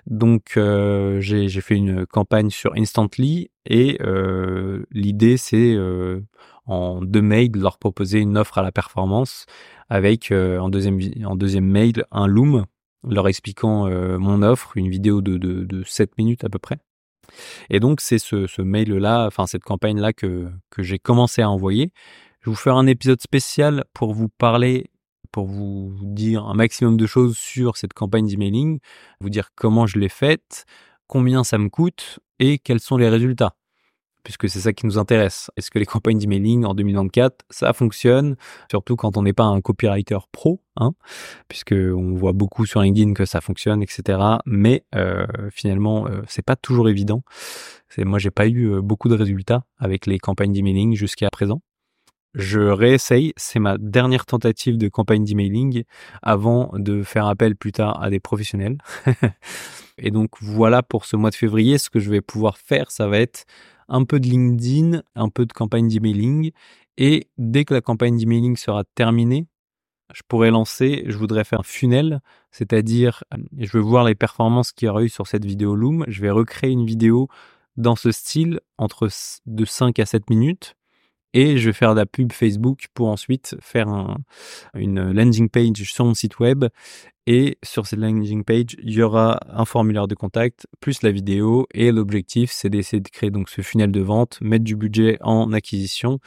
Donc 0.07 0.55
euh, 0.57 1.21
j'ai 1.21 1.49
fait 1.61 1.77
une 1.77 2.07
campagne 2.07 2.51
sur 2.51 2.75
Instantly 2.77 3.51
et 3.67 3.99
euh, 4.03 4.85
l'idée 4.91 5.37
c'est 5.37 5.75
euh, 5.75 6.21
en 6.67 7.01
deux 7.03 7.23
mails 7.23 7.53
de 7.53 7.61
leur 7.61 7.79
proposer 7.79 8.19
une 8.19 8.37
offre 8.37 8.59
à 8.59 8.63
la 8.63 8.73
performance 8.73 9.47
avec 9.89 10.33
euh, 10.33 10.59
en 10.59 10.69
deuxième 10.69 11.67
mail 11.67 12.05
un 12.11 12.27
loom 12.27 12.67
leur 13.09 13.29
expliquant 13.29 13.87
euh, 13.87 14.19
mon 14.19 14.43
offre, 14.43 14.77
une 14.77 14.91
vidéo 14.91 15.23
de, 15.23 15.37
de, 15.37 15.65
de 15.65 15.85
7 15.85 16.19
minutes 16.19 16.45
à 16.45 16.49
peu 16.49 16.59
près. 16.59 16.79
Et 17.71 17.81
donc, 17.81 18.01
c'est 18.01 18.19
ce, 18.19 18.47
ce 18.47 18.63
mail-là, 18.63 19.27
enfin 19.27 19.47
cette 19.47 19.63
campagne-là 19.63 20.13
que, 20.13 20.49
que 20.71 20.83
j'ai 20.83 20.99
commencé 20.99 21.43
à 21.43 21.51
envoyer. 21.51 21.93
Je 22.41 22.51
vais 22.51 22.55
vous 22.55 22.61
faire 22.61 22.77
un 22.77 22.87
épisode 22.87 23.21
spécial 23.21 23.85
pour 23.93 24.15
vous 24.15 24.29
parler, 24.29 24.91
pour 25.33 25.47
vous 25.47 25.93
dire 26.03 26.45
un 26.47 26.55
maximum 26.55 26.97
de 26.97 27.07
choses 27.07 27.37
sur 27.37 27.77
cette 27.77 27.93
campagne 27.93 28.27
d'emailing, 28.27 28.79
vous 29.21 29.31
dire 29.31 29.51
comment 29.55 29.87
je 29.87 29.99
l'ai 29.99 30.09
faite, 30.09 30.65
combien 31.07 31.45
ça 31.45 31.59
me 31.59 31.69
coûte 31.69 32.21
et 32.39 32.59
quels 32.59 32.81
sont 32.81 32.97
les 32.97 33.09
résultats 33.09 33.55
puisque 34.27 34.49
c'est 34.49 34.59
ça 34.59 34.73
qui 34.73 34.87
nous 34.87 34.99
intéresse. 34.99 35.53
Est-ce 35.57 35.71
que 35.71 35.79
les 35.79 35.87
campagnes 35.95 36.19
d'emailing 36.19 36.65
en 36.65 36.75
2024, 36.75 37.45
ça 37.49 37.73
fonctionne, 37.73 38.35
surtout 38.69 38.97
quand 38.97 39.17
on 39.17 39.23
n'est 39.23 39.33
pas 39.33 39.45
un 39.45 39.61
copywriter 39.61 40.19
pro, 40.33 40.61
hein, 40.75 40.95
puisque 41.47 41.77
on 41.77 42.13
voit 42.13 42.33
beaucoup 42.33 42.67
sur 42.67 42.83
LinkedIn 42.83 43.15
que 43.15 43.25
ça 43.25 43.41
fonctionne, 43.41 43.85
etc. 43.85 44.19
Mais 44.45 44.85
euh, 44.97 45.27
finalement, 45.53 46.09
euh, 46.09 46.23
c'est 46.27 46.45
pas 46.45 46.57
toujours 46.57 46.89
évident. 46.89 47.23
C'est 47.89 48.05
moi, 48.05 48.19
j'ai 48.19 48.33
pas 48.33 48.49
eu 48.49 48.73
euh, 48.73 48.83
beaucoup 48.83 49.09
de 49.09 49.15
résultats 49.15 49.63
avec 49.79 50.07
les 50.07 50.19
campagnes 50.19 50.53
d'emailing 50.53 50.97
jusqu'à 50.97 51.31
présent. 51.31 51.63
Je 52.35 52.61
réessaye, 52.61 53.33
c'est 53.37 53.61
ma 53.61 53.79
dernière 53.79 54.27
tentative 54.27 54.77
de 54.77 54.89
campagne 54.89 55.23
d'emailing 55.23 55.85
avant 56.21 56.73
de 56.75 57.05
faire 57.05 57.27
appel 57.27 57.55
plus 57.55 57.71
tard 57.71 58.03
à 58.03 58.11
des 58.11 58.19
professionnels. 58.19 58.79
Et 59.99 60.11
donc 60.11 60.31
voilà 60.41 60.83
pour 60.83 61.05
ce 61.05 61.17
mois 61.17 61.31
de 61.31 61.37
février, 61.37 61.79
ce 61.79 61.91
que 61.91 62.01
je 62.01 62.11
vais 62.11 62.21
pouvoir 62.21 62.59
faire, 62.59 62.91
ça 62.91 63.07
va 63.07 63.19
être 63.19 63.47
un 63.89 64.05
peu 64.05 64.21
de 64.21 64.27
LinkedIn, 64.27 65.03
un 65.15 65.29
peu 65.29 65.47
de 65.47 65.53
campagne 65.53 65.89
d'emailing. 65.89 66.53
Et 66.99 67.29
dès 67.39 67.65
que 67.65 67.75
la 67.75 67.81
campagne 67.81 68.17
d'emailing 68.17 68.57
sera 68.57 68.85
terminée, 68.95 69.47
je 70.15 70.23
pourrais 70.27 70.51
lancer, 70.51 71.05
je 71.07 71.17
voudrais 71.17 71.45
faire 71.45 71.61
un 71.61 71.65
funnel, 71.65 72.21
c'est-à-dire 72.53 73.25
euh, 73.35 73.39
je 73.59 73.71
veux 73.73 73.83
voir 73.83 74.05
les 74.05 74.15
performances 74.15 74.73
qu'il 74.73 74.87
y 74.87 74.89
aura 74.89 75.03
eu 75.03 75.09
sur 75.09 75.27
cette 75.27 75.45
vidéo 75.45 75.75
Loom, 75.75 76.05
je 76.09 76.23
vais 76.23 76.31
recréer 76.31 76.71
une 76.71 76.87
vidéo 76.87 77.29
dans 77.77 77.97
ce 77.97 78.13
style 78.13 78.61
entre 78.79 79.09
de 79.47 79.65
5 79.65 79.99
à 79.99 80.07
7 80.07 80.31
minutes 80.31 80.77
et 81.37 81.59
je 81.59 81.67
vais 81.67 81.75
faire 81.75 81.93
de 81.93 82.01
la 82.01 82.07
pub 82.07 82.33
Facebook 82.33 82.87
pour 82.95 83.09
ensuite 83.09 83.57
faire 83.61 83.89
un, 83.89 84.17
une 84.75 85.13
landing 85.13 85.51
page 85.51 85.83
sur 85.83 86.07
mon 86.07 86.15
site 86.15 86.39
web. 86.39 86.65
Et 87.27 87.59
sur 87.63 87.87
cette 87.87 87.99
landing 87.99 88.43
page, 88.43 88.75
il 88.83 88.95
y 88.95 89.03
aura 89.03 89.39
un 89.51 89.67
formulaire 89.67 90.09
de 90.09 90.15
contact 90.15 90.67
plus 90.81 91.03
la 91.03 91.11
vidéo. 91.11 91.67
Et 91.75 91.93
l'objectif, 91.93 92.51
c'est 92.51 92.71
d'essayer 92.71 93.03
de 93.03 93.09
créer 93.11 93.31
donc 93.31 93.51
ce 93.51 93.61
funnel 93.61 93.93
de 93.93 94.01
vente, 94.01 94.39
mettre 94.41 94.65
du 94.65 94.77
budget 94.77 95.19
en 95.21 95.53
acquisition 95.53 96.21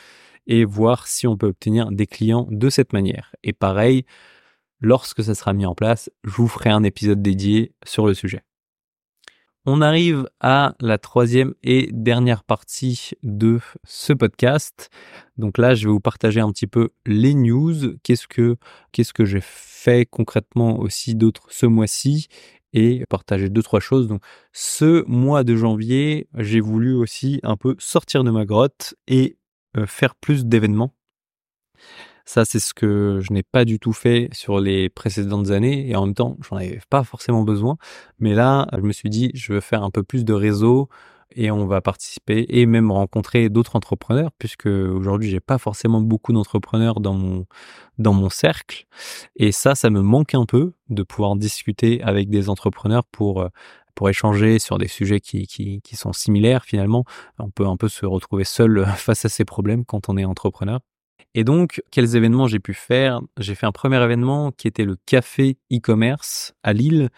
et 0.45 0.63
voir 0.63 1.07
si 1.07 1.25
on 1.25 1.37
peut 1.37 1.47
obtenir 1.47 1.89
des 1.89 2.05
clients 2.05 2.47
de 2.51 2.69
cette 2.69 2.93
manière. 2.93 3.33
Et 3.41 3.53
pareil, 3.53 4.05
lorsque 4.79 5.23
ça 5.23 5.33
sera 5.33 5.53
mis 5.53 5.65
en 5.65 5.73
place, 5.73 6.11
je 6.23 6.35
vous 6.35 6.47
ferai 6.47 6.69
un 6.69 6.83
épisode 6.83 7.23
dédié 7.23 7.73
sur 7.83 8.05
le 8.05 8.13
sujet. 8.13 8.43
On 9.71 9.81
arrive 9.81 10.27
à 10.39 10.73
la 10.79 10.97
troisième 10.97 11.53
et 11.61 11.89
dernière 11.91 12.43
partie 12.43 13.11
de 13.21 13.59
ce 13.83 14.13
podcast. 14.13 14.89
Donc 15.37 15.59
là, 15.59 15.75
je 15.75 15.85
vais 15.85 15.91
vous 15.91 15.99
partager 15.99 16.39
un 16.39 16.51
petit 16.51 16.65
peu 16.65 16.89
les 17.05 17.35
news. 17.35 17.95
Qu'est-ce 18.01 18.27
que, 18.27 18.55
qu'est-ce 18.91 19.13
que 19.13 19.25
j'ai 19.25 19.43
fait 19.43 20.07
concrètement 20.07 20.79
aussi 20.79 21.13
d'autres 21.13 21.45
ce 21.51 21.67
mois-ci 21.67 22.29
et 22.73 23.03
partager 23.11 23.49
deux, 23.49 23.61
trois 23.61 23.79
choses. 23.79 24.07
Donc, 24.07 24.23
ce 24.53 25.05
mois 25.07 25.43
de 25.43 25.55
janvier, 25.55 26.27
j'ai 26.35 26.61
voulu 26.61 26.95
aussi 26.95 27.39
un 27.43 27.55
peu 27.55 27.75
sortir 27.77 28.23
de 28.23 28.31
ma 28.31 28.45
grotte 28.45 28.95
et 29.07 29.37
euh, 29.77 29.85
faire 29.85 30.15
plus 30.15 30.45
d'événements. 30.47 30.95
Ça, 32.29 32.45
c'est 32.45 32.59
ce 32.59 32.75
que 32.75 33.21
je 33.23 33.33
n'ai 33.33 33.41
pas 33.41 33.65
du 33.65 33.79
tout 33.79 33.91
fait 33.91 34.29
sur 34.33 34.59
les 34.59 34.87
précédentes 34.87 35.49
années 35.49 35.89
et 35.89 35.95
en 35.95 36.05
même 36.05 36.13
temps, 36.13 36.37
j'en 36.47 36.57
avais 36.57 36.79
pas 36.87 37.03
forcément 37.03 37.41
besoin. 37.41 37.77
Mais 38.19 38.35
là, 38.35 38.67
je 38.71 38.81
me 38.81 38.91
suis 38.91 39.09
dit, 39.09 39.31
je 39.33 39.51
veux 39.51 39.61
faire 39.61 39.81
un 39.81 39.89
peu 39.89 40.03
plus 40.03 40.25
de 40.25 40.33
réseau 40.33 40.89
et 41.31 41.49
on 41.49 41.65
va 41.65 41.81
participer 41.81 42.45
et 42.49 42.67
même 42.67 42.91
rencontrer 42.91 43.49
d'autres 43.49 43.75
entrepreneurs 43.75 44.29
puisque 44.37 44.67
aujourd'hui, 44.67 45.27
j'ai 45.31 45.39
pas 45.39 45.57
forcément 45.57 46.01
beaucoup 46.01 46.31
d'entrepreneurs 46.31 46.99
dans 46.99 47.15
mon 47.15 47.47
dans 47.97 48.13
mon 48.13 48.29
cercle 48.29 48.85
et 49.35 49.51
ça, 49.51 49.73
ça 49.73 49.89
me 49.89 50.01
manque 50.01 50.35
un 50.35 50.45
peu 50.45 50.73
de 50.89 51.01
pouvoir 51.01 51.35
discuter 51.35 51.99
avec 52.03 52.29
des 52.29 52.47
entrepreneurs 52.47 53.05
pour 53.05 53.49
pour 53.95 54.07
échanger 54.07 54.59
sur 54.59 54.77
des 54.77 54.87
sujets 54.87 55.19
qui, 55.19 55.47
qui, 55.47 55.81
qui 55.81 55.95
sont 55.95 56.13
similaires 56.13 56.63
finalement. 56.63 57.05
On 57.39 57.49
peut 57.49 57.65
un 57.65 57.75
peu 57.75 57.89
se 57.89 58.05
retrouver 58.05 58.43
seul 58.43 58.85
face 58.97 59.25
à 59.25 59.29
ces 59.29 59.45
problèmes 59.45 59.83
quand 59.83 60.09
on 60.09 60.17
est 60.17 60.25
entrepreneur. 60.25 60.79
Et 61.35 61.43
donc, 61.43 61.81
quels 61.91 62.15
événements 62.15 62.47
j'ai 62.47 62.59
pu 62.59 62.73
faire? 62.73 63.21
J'ai 63.37 63.53
fait 63.53 63.67
un 63.67 63.71
premier 63.71 64.01
événement 64.03 64.51
qui 64.51 64.67
était 64.67 64.83
le 64.83 64.95
café 65.05 65.57
e-commerce 65.71 66.53
à 66.63 66.73
Lille. 66.73 67.09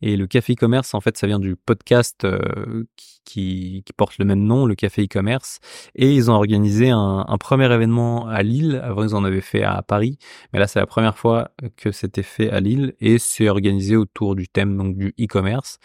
Et 0.00 0.16
le 0.16 0.26
café 0.26 0.54
e-commerce, 0.54 0.94
en 0.94 1.02
fait, 1.02 1.18
ça 1.18 1.26
vient 1.26 1.38
du 1.38 1.54
podcast 1.54 2.24
euh, 2.24 2.84
qui, 3.24 3.84
porte 3.96 4.16
le 4.18 4.24
même 4.24 4.42
nom, 4.42 4.64
le 4.64 4.74
café 4.74 5.04
e-commerce. 5.04 5.58
Et 5.94 6.14
ils 6.14 6.30
ont 6.30 6.34
organisé 6.34 6.88
un, 6.88 7.26
un, 7.28 7.36
premier 7.36 7.70
événement 7.70 8.26
à 8.26 8.42
Lille. 8.42 8.80
Avant, 8.82 9.02
ils 9.02 9.14
en 9.14 9.22
avaient 9.22 9.42
fait 9.42 9.62
à 9.62 9.82
Paris. 9.82 10.16
Mais 10.52 10.60
là, 10.60 10.66
c'est 10.66 10.78
la 10.78 10.86
première 10.86 11.18
fois 11.18 11.50
que 11.76 11.92
c'était 11.92 12.22
fait 12.22 12.48
à 12.50 12.60
Lille. 12.60 12.94
Et 13.00 13.18
c'est 13.18 13.50
organisé 13.50 13.96
autour 13.96 14.34
du 14.34 14.48
thème 14.48 14.78
donc 14.78 14.96
du 14.96 15.14
e-commerce. 15.20 15.78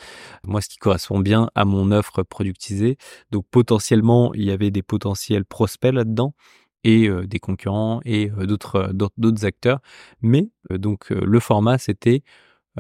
Moi, 0.45 0.61
ce 0.61 0.69
qui 0.69 0.77
correspond 0.77 1.19
bien 1.19 1.49
à 1.53 1.65
mon 1.65 1.91
offre 1.91 2.23
productisée. 2.23 2.97
Donc, 3.31 3.45
potentiellement, 3.51 4.33
il 4.35 4.45
y 4.45 4.51
avait 4.51 4.71
des 4.71 4.83
potentiels 4.83 5.43
prospects 5.43 5.93
là-dedans 5.93 6.33
et 6.83 7.07
euh, 7.07 7.25
des 7.25 7.39
concurrents 7.39 8.01
et 8.05 8.31
euh, 8.31 8.45
d'autres 8.45 8.91
d'autres 8.93 9.45
acteurs. 9.45 9.79
Mais 10.21 10.49
euh, 10.71 10.77
donc 10.77 11.09
le 11.09 11.39
format 11.39 11.77
c'était 11.77 12.23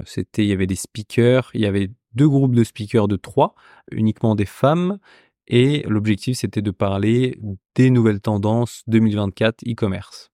c'était 0.05 0.43
il 0.43 0.49
y 0.49 0.53
avait 0.53 0.67
des 0.67 0.75
speakers, 0.75 1.51
il 1.53 1.61
y 1.61 1.67
avait 1.67 1.91
deux 2.15 2.27
groupes 2.27 2.55
de 2.55 2.63
speakers 2.63 3.07
de 3.07 3.15
trois, 3.15 3.53
uniquement 3.91 4.35
des 4.35 4.45
femmes. 4.45 4.97
Et 5.47 5.83
l'objectif, 5.87 6.37
c'était 6.37 6.61
de 6.61 6.71
parler 6.71 7.37
des 7.75 7.89
nouvelles 7.89 8.21
tendances 8.21 8.83
2024 8.87 9.63
e-commerce. 9.67 10.31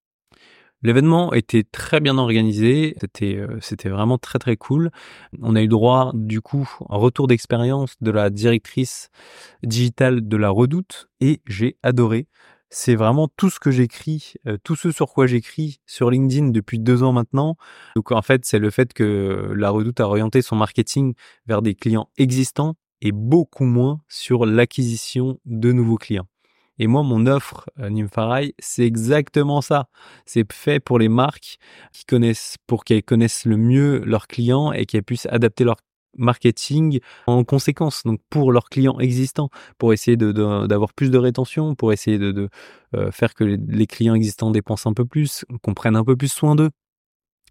L'événement 0.81 1.33
était 1.33 1.63
très 1.63 1.99
bien 1.99 2.17
organisé, 2.17 2.95
c'était 3.01 3.41
c'était 3.59 3.89
vraiment 3.89 4.17
très 4.17 4.39
très 4.39 4.55
cool. 4.55 4.91
On 5.41 5.57
a 5.57 5.61
eu 5.61 5.67
droit 5.67 6.11
du 6.13 6.39
coup 6.39 6.69
un 6.87 6.95
retour 6.95 7.27
d'expérience 7.27 7.95
de 7.99 8.11
la 8.11 8.29
directrice 8.29 9.09
digitale 9.63 10.25
de 10.25 10.37
la 10.37 10.49
Redoute 10.49 11.09
et 11.19 11.41
j'ai 11.47 11.75
adoré. 11.83 12.27
C'est 12.69 12.95
vraiment 12.95 13.27
tout 13.27 13.49
ce 13.49 13.59
que 13.59 13.71
j'écris, 13.71 14.33
tout 14.63 14.75
ce 14.75 14.91
sur 14.91 15.13
quoi 15.13 15.27
j'écris 15.27 15.79
sur 15.85 16.11
LinkedIn 16.11 16.49
depuis 16.49 16.79
deux 16.79 17.03
ans 17.03 17.11
maintenant. 17.11 17.55
Donc 17.95 18.11
en 18.11 18.21
fait, 18.21 18.45
c'est 18.45 18.59
le 18.59 18.69
fait 18.69 18.93
que 18.93 19.53
la 19.55 19.69
Redoute 19.69 19.99
a 19.99 20.07
orienté 20.07 20.41
son 20.41 20.55
marketing 20.55 21.13
vers 21.47 21.61
des 21.61 21.75
clients 21.75 22.09
existants 22.17 22.75
et 23.01 23.11
beaucoup 23.11 23.65
moins 23.65 24.01
sur 24.07 24.45
l'acquisition 24.45 25.39
de 25.45 25.71
nouveaux 25.71 25.97
clients. 25.97 26.27
Et 26.79 26.87
moi, 26.87 27.03
mon 27.03 27.27
offre 27.27 27.69
euh, 27.79 27.89
Nympharai, 27.89 28.55
c'est 28.57 28.85
exactement 28.85 29.61
ça. 29.61 29.89
C'est 30.25 30.51
fait 30.51 30.79
pour 30.79 30.97
les 30.97 31.09
marques 31.09 31.57
qui 31.91 32.05
connaissent, 32.05 32.55
pour 32.67 32.85
qu'elles 32.85 33.03
connaissent 33.03 33.45
le 33.45 33.57
mieux 33.57 33.99
leurs 34.05 34.27
clients 34.27 34.71
et 34.71 34.85
qu'elles 34.85 35.03
puissent 35.03 35.27
adapter 35.29 35.65
leur 35.65 35.75
marketing 36.17 36.99
en 37.27 37.43
conséquence, 37.43 38.03
donc 38.03 38.19
pour 38.29 38.51
leurs 38.51 38.69
clients 38.69 38.99
existants, 38.99 39.49
pour 39.77 39.93
essayer 39.93 40.17
d'avoir 40.17 40.93
plus 40.93 41.11
de 41.11 41.17
rétention, 41.17 41.75
pour 41.75 41.93
essayer 41.93 42.17
de, 42.17 42.49
euh, 42.95 43.11
faire 43.11 43.33
que 43.33 43.43
les, 43.43 43.87
clients 43.87 44.15
existants 44.15 44.51
dépensent 44.51 44.89
un 44.89 44.93
peu 44.93 45.05
plus, 45.05 45.45
qu'on 45.61 45.73
prenne 45.73 45.95
un 45.95 46.03
peu 46.03 46.15
plus 46.15 46.31
soin 46.31 46.55
d'eux. 46.55 46.69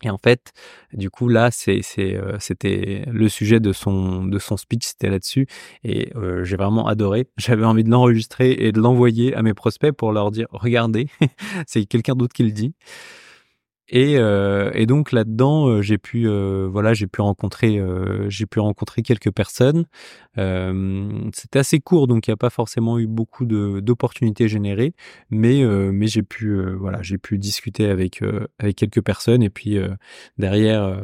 Et 0.05 0.11
en 0.11 0.19
fait, 0.19 0.53
du 0.93 1.11
coup 1.11 1.29
là, 1.29 1.51
euh, 1.69 2.37
c'était 2.39 3.05
le 3.11 3.29
sujet 3.29 3.59
de 3.59 3.73
son 3.73 4.25
de 4.25 4.39
son 4.39 4.57
speech, 4.57 4.87
c'était 4.87 5.11
là-dessus, 5.11 5.49
et 5.83 6.13
euh, 6.15 6.45
j'ai 6.45 6.57
vraiment 6.57 6.87
adoré. 6.87 7.27
J'avais 7.37 7.65
envie 7.65 7.83
de 7.83 7.91
l'enregistrer 7.91 8.53
et 8.53 8.71
de 8.71 8.81
l'envoyer 8.81 9.35
à 9.35 9.43
mes 9.43 9.55
prospects 9.55 9.93
pour 9.93 10.13
leur 10.13 10.31
dire 10.31 10.47
regardez, 10.53 11.09
c'est 11.67 11.85
quelqu'un 11.87 12.15
d'autre 12.15 12.33
qui 12.33 12.45
le 12.45 12.53
dit. 12.53 12.75
Et, 13.91 14.19
euh, 14.19 14.71
et 14.75 14.87
donc 14.87 15.13
là-dedans, 15.13 15.67
euh, 15.69 15.83
j'ai 15.83 15.97
pu, 15.97 16.29
euh, 16.29 16.69
voilà, 16.71 16.93
j'ai 16.93 17.07
pu 17.07 17.23
rencontrer, 17.23 17.81
j'ai 18.29 18.47
pu 18.47 18.61
rencontrer 18.61 19.03
quelques 19.03 19.33
personnes. 19.33 19.87
C'était 20.37 21.59
assez 21.59 21.81
court, 21.81 22.07
donc 22.07 22.27
il 22.27 22.31
n'y 22.31 22.35
a 22.35 22.37
pas 22.37 22.51
forcément 22.51 22.99
eu 22.99 23.07
beaucoup 23.07 23.47
d'opportunités 23.47 24.49
générées, 24.49 24.95
mais 25.31 25.65
mais 25.93 26.07
j'ai 26.07 26.23
pu, 26.23 26.61
voilà, 26.77 27.03
j'ai 27.03 27.19
pu 27.19 27.39
discuter 27.39 27.87
avec 27.87 28.23
avec 28.59 28.77
quelques 28.77 29.03
personnes 29.03 29.43
et 29.43 29.51
puis 29.51 29.79
derrière 30.37 31.03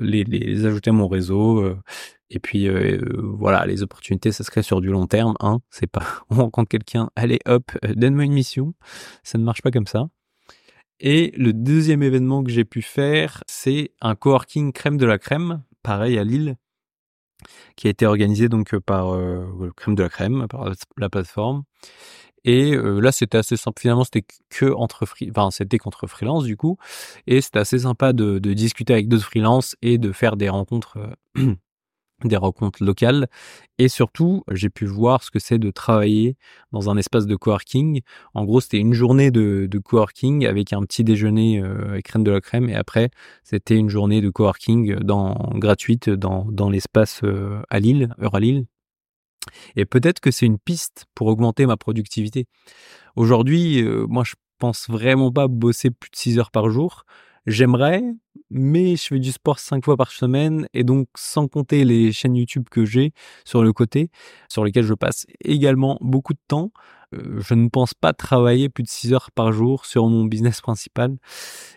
les, 0.00 0.24
les 0.24 0.64
ajouter 0.66 0.90
à 0.90 0.92
mon 0.92 1.08
réseau. 1.08 1.76
Et 2.30 2.38
puis 2.38 2.68
voilà, 3.22 3.66
les 3.66 3.82
opportunités, 3.82 4.32
ça 4.32 4.44
se 4.44 4.50
crée 4.50 4.62
sur 4.62 4.80
du 4.80 4.88
long 4.88 5.06
terme. 5.06 5.34
Hein. 5.40 5.60
C'est 5.70 5.90
pas 5.90 6.04
on 6.30 6.36
rencontre 6.36 6.68
quelqu'un, 6.68 7.10
allez 7.16 7.40
hop, 7.46 7.72
donne-moi 7.94 8.24
une 8.24 8.32
mission. 8.32 8.74
Ça 9.22 9.38
ne 9.38 9.44
marche 9.44 9.62
pas 9.62 9.70
comme 9.70 9.86
ça. 9.86 10.08
Et 11.00 11.32
le 11.36 11.52
deuxième 11.52 12.02
événement 12.02 12.44
que 12.44 12.50
j'ai 12.50 12.64
pu 12.64 12.82
faire, 12.82 13.42
c'est 13.46 13.92
un 14.02 14.14
coworking 14.14 14.72
crème 14.72 14.98
de 14.98 15.06
la 15.06 15.18
crème, 15.18 15.62
pareil 15.82 16.18
à 16.18 16.24
Lille, 16.24 16.56
qui 17.74 17.86
a 17.86 17.90
été 17.90 18.04
organisé 18.04 18.50
donc 18.50 18.78
par 18.80 19.14
euh, 19.14 19.70
crème 19.76 19.94
de 19.94 20.02
la 20.02 20.10
crème, 20.10 20.46
par 20.48 20.70
la 20.98 21.08
plateforme. 21.08 21.64
Et 22.44 22.74
euh, 22.74 23.00
là, 23.00 23.12
c'était 23.12 23.38
assez 23.38 23.56
simple. 23.56 23.80
Finalement, 23.80 24.04
c'était 24.04 24.24
que 24.50 24.72
entre 24.72 25.06
enfin, 25.30 25.50
c'était 25.50 25.78
contre 25.78 26.06
freelance 26.06 26.44
du 26.44 26.56
coup, 26.56 26.76
et 27.26 27.40
c'était 27.40 27.58
assez 27.58 27.80
sympa 27.80 28.12
de, 28.12 28.38
de 28.38 28.52
discuter 28.52 28.92
avec 28.92 29.08
d'autres 29.08 29.24
freelances 29.24 29.76
et 29.82 29.98
de 29.98 30.12
faire 30.12 30.36
des 30.36 30.48
rencontres 30.48 30.98
euh, 31.38 31.54
des 32.28 32.36
rencontres 32.36 32.82
locales 32.84 33.28
et 33.78 33.88
surtout 33.88 34.44
j'ai 34.50 34.70
pu 34.70 34.86
voir 34.86 35.22
ce 35.22 35.30
que 35.30 35.38
c'est 35.38 35.58
de 35.58 35.70
travailler 35.70 36.36
dans 36.72 36.90
un 36.90 36.96
espace 36.96 37.26
de 37.26 37.36
coworking. 37.36 38.02
En 38.34 38.44
gros 38.44 38.60
c'était 38.60 38.78
une 38.78 38.92
journée 38.92 39.30
de, 39.30 39.68
coworking 39.84 40.46
avec 40.46 40.72
un 40.72 40.82
petit 40.82 41.04
déjeuner 41.04 41.60
euh, 41.60 41.90
avec 41.90 42.04
crème 42.04 42.24
de 42.24 42.30
la 42.30 42.40
crème 42.40 42.68
et 42.68 42.74
après 42.74 43.10
c'était 43.42 43.76
une 43.76 43.88
journée 43.88 44.20
de 44.20 44.30
coworking 44.30 44.96
dans, 44.96 45.34
gratuite 45.54 46.10
dans, 46.10 46.44
dans 46.50 46.70
l'espace 46.70 47.20
euh, 47.24 47.62
à 47.70 47.80
Lille, 47.80 48.14
Euralille. 48.18 48.66
Et 49.76 49.84
peut-être 49.84 50.20
que 50.20 50.30
c'est 50.30 50.46
une 50.46 50.58
piste 50.58 51.06
pour 51.14 51.28
augmenter 51.28 51.66
ma 51.66 51.76
productivité. 51.76 52.46
Aujourd'hui, 53.16 53.82
euh, 53.82 54.06
moi 54.08 54.24
je 54.24 54.34
pense 54.58 54.88
vraiment 54.88 55.32
pas 55.32 55.48
bosser 55.48 55.90
plus 55.90 56.10
de 56.10 56.16
6 56.16 56.38
heures 56.38 56.50
par 56.50 56.70
jour. 56.70 57.04
J'aimerais, 57.46 58.02
mais 58.50 58.96
je 58.96 59.02
fais 59.02 59.18
du 59.18 59.32
sport 59.32 59.58
cinq 59.58 59.84
fois 59.84 59.96
par 59.96 60.12
semaine 60.12 60.66
et 60.74 60.84
donc 60.84 61.08
sans 61.16 61.48
compter 61.48 61.84
les 61.84 62.12
chaînes 62.12 62.36
YouTube 62.36 62.66
que 62.70 62.84
j'ai 62.84 63.12
sur 63.46 63.62
le 63.62 63.72
côté, 63.72 64.10
sur 64.48 64.64
lesquelles 64.64 64.84
je 64.84 64.94
passe 64.94 65.26
également 65.42 65.96
beaucoup 66.02 66.34
de 66.34 66.38
temps, 66.48 66.70
je 67.12 67.54
ne 67.54 67.68
pense 67.68 67.94
pas 67.94 68.12
travailler 68.12 68.68
plus 68.68 68.82
de 68.82 68.88
6 68.88 69.12
heures 69.12 69.30
par 69.32 69.52
jour 69.52 69.86
sur 69.86 70.06
mon 70.06 70.24
business 70.24 70.60
principal 70.60 71.16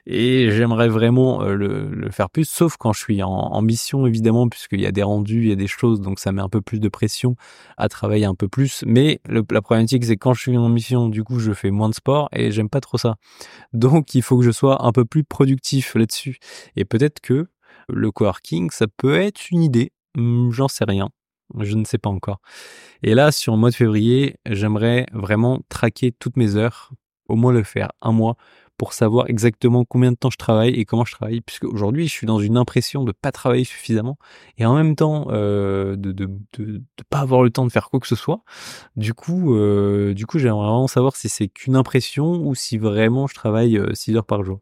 et 0.05 0.51
j'aimerais 0.51 0.89
vraiment 0.89 1.41
euh, 1.41 1.55
le, 1.55 2.09
faire 2.11 2.29
plus, 2.29 2.47
sauf 2.47 2.77
quand 2.77 2.93
je 2.93 2.99
suis 2.99 3.23
en, 3.23 3.61
mission 3.61 4.05
évidemment, 4.05 4.47
puisqu'il 4.49 4.81
y 4.81 4.85
a 4.85 4.91
des 4.91 5.03
rendus, 5.03 5.43
il 5.43 5.49
y 5.49 5.51
a 5.51 5.55
des 5.55 5.67
choses, 5.67 6.01
donc 6.01 6.19
ça 6.19 6.31
met 6.31 6.41
un 6.41 6.49
peu 6.49 6.61
plus 6.61 6.79
de 6.79 6.89
pression 6.89 7.35
à 7.77 7.89
travailler 7.89 8.25
un 8.25 8.35
peu 8.35 8.47
plus. 8.47 8.83
Mais 8.85 9.21
la 9.27 9.61
problématique, 9.61 10.05
c'est 10.05 10.17
quand 10.17 10.33
je 10.33 10.41
suis 10.41 10.57
en 10.57 10.69
mission, 10.69 11.07
du 11.09 11.23
coup, 11.23 11.39
je 11.39 11.53
fais 11.53 11.71
moins 11.71 11.89
de 11.89 11.95
sport 11.95 12.29
et 12.33 12.51
j'aime 12.51 12.69
pas 12.69 12.81
trop 12.81 12.97
ça. 12.97 13.15
Donc 13.73 14.15
il 14.15 14.21
faut 14.21 14.37
que 14.37 14.43
je 14.43 14.51
sois 14.51 14.85
un 14.85 14.91
peu 14.91 15.05
plus 15.05 15.23
productif 15.23 15.95
là-dessus. 15.95 16.37
Et 16.75 16.85
peut-être 16.85 17.21
que 17.21 17.47
le 17.89 18.11
coworking, 18.11 18.69
ça 18.71 18.87
peut 18.87 19.15
être 19.15 19.49
une 19.51 19.63
idée, 19.63 19.91
hum, 20.17 20.51
j'en 20.51 20.67
sais 20.67 20.85
rien. 20.85 21.09
Je 21.59 21.75
ne 21.75 21.85
sais 21.85 21.97
pas 21.97 22.09
encore. 22.09 22.41
Et 23.03 23.13
là, 23.15 23.31
sur 23.31 23.53
le 23.53 23.59
mois 23.59 23.69
de 23.69 23.75
février, 23.75 24.37
j'aimerais 24.45 25.05
vraiment 25.13 25.61
traquer 25.69 26.11
toutes 26.11 26.37
mes 26.37 26.55
heures, 26.55 26.91
au 27.27 27.35
moins 27.35 27.53
le 27.53 27.63
faire 27.63 27.91
un 28.01 28.11
mois, 28.11 28.37
pour 28.77 28.93
savoir 28.93 29.29
exactement 29.29 29.85
combien 29.85 30.11
de 30.11 30.17
temps 30.17 30.31
je 30.31 30.37
travaille 30.37 30.71
et 30.71 30.85
comment 30.85 31.05
je 31.05 31.13
travaille, 31.13 31.41
puisque 31.41 31.65
aujourd'hui, 31.65 32.07
je 32.07 32.11
suis 32.11 32.25
dans 32.25 32.39
une 32.39 32.57
impression 32.57 33.03
de 33.03 33.11
pas 33.11 33.31
travailler 33.31 33.63
suffisamment 33.63 34.17
et 34.57 34.65
en 34.65 34.75
même 34.75 34.95
temps 34.95 35.27
euh, 35.29 35.95
de, 35.95 36.11
de, 36.11 36.27
de, 36.57 36.81
pas 37.09 37.19
avoir 37.19 37.43
le 37.43 37.51
temps 37.51 37.65
de 37.65 37.71
faire 37.71 37.89
quoi 37.89 37.99
que 37.99 38.07
ce 38.07 38.15
soit. 38.15 38.43
Du 38.95 39.13
coup, 39.13 39.55
euh, 39.55 40.13
du 40.13 40.25
coup, 40.25 40.39
j'aimerais 40.39 40.65
vraiment 40.65 40.87
savoir 40.87 41.15
si 41.15 41.29
c'est 41.29 41.47
qu'une 41.47 41.75
impression 41.75 42.45
ou 42.45 42.55
si 42.55 42.77
vraiment 42.77 43.27
je 43.27 43.35
travaille 43.35 43.79
6 43.93 44.11
euh, 44.11 44.17
heures 44.17 44.25
par 44.25 44.43
jour. 44.43 44.59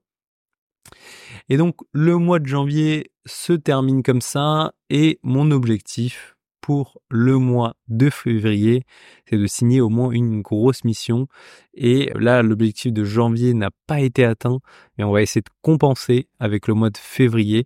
Et 1.50 1.58
donc, 1.58 1.78
le 1.94 2.17
mois 2.17 2.39
de 2.39 2.46
janvier 2.46 3.12
se 3.26 3.54
termine 3.54 4.04
comme 4.04 4.22
ça 4.22 4.74
et 4.89 5.20
mon 5.24 5.52
objectif 5.52 6.31
pour 6.62 7.02
le 7.10 7.38
mois 7.38 7.76
de 7.88 8.10
février, 8.10 8.84
c'est 9.30 9.38
de 9.38 9.47
signer 9.47 9.82
au 9.82 9.89
moins 9.89 10.12
une 10.12 10.41
grosse 10.41 10.84
mission. 10.84 11.28
Et 11.74 12.12
là, 12.15 12.43
l'objectif 12.43 12.93
de 12.93 13.04
janvier 13.04 13.54
n'a 13.54 13.69
pas 13.88 14.00
été 14.00 14.24
atteint, 14.24 14.60
mais 14.97 15.04
on 15.04 15.12
va 15.12 15.21
essayer 15.21 15.41
de 15.41 15.50
compenser 15.62 16.28
avec 16.39 16.67
le 16.67 16.76
mois 16.76 16.91
de 16.91 16.97
février. 16.97 17.65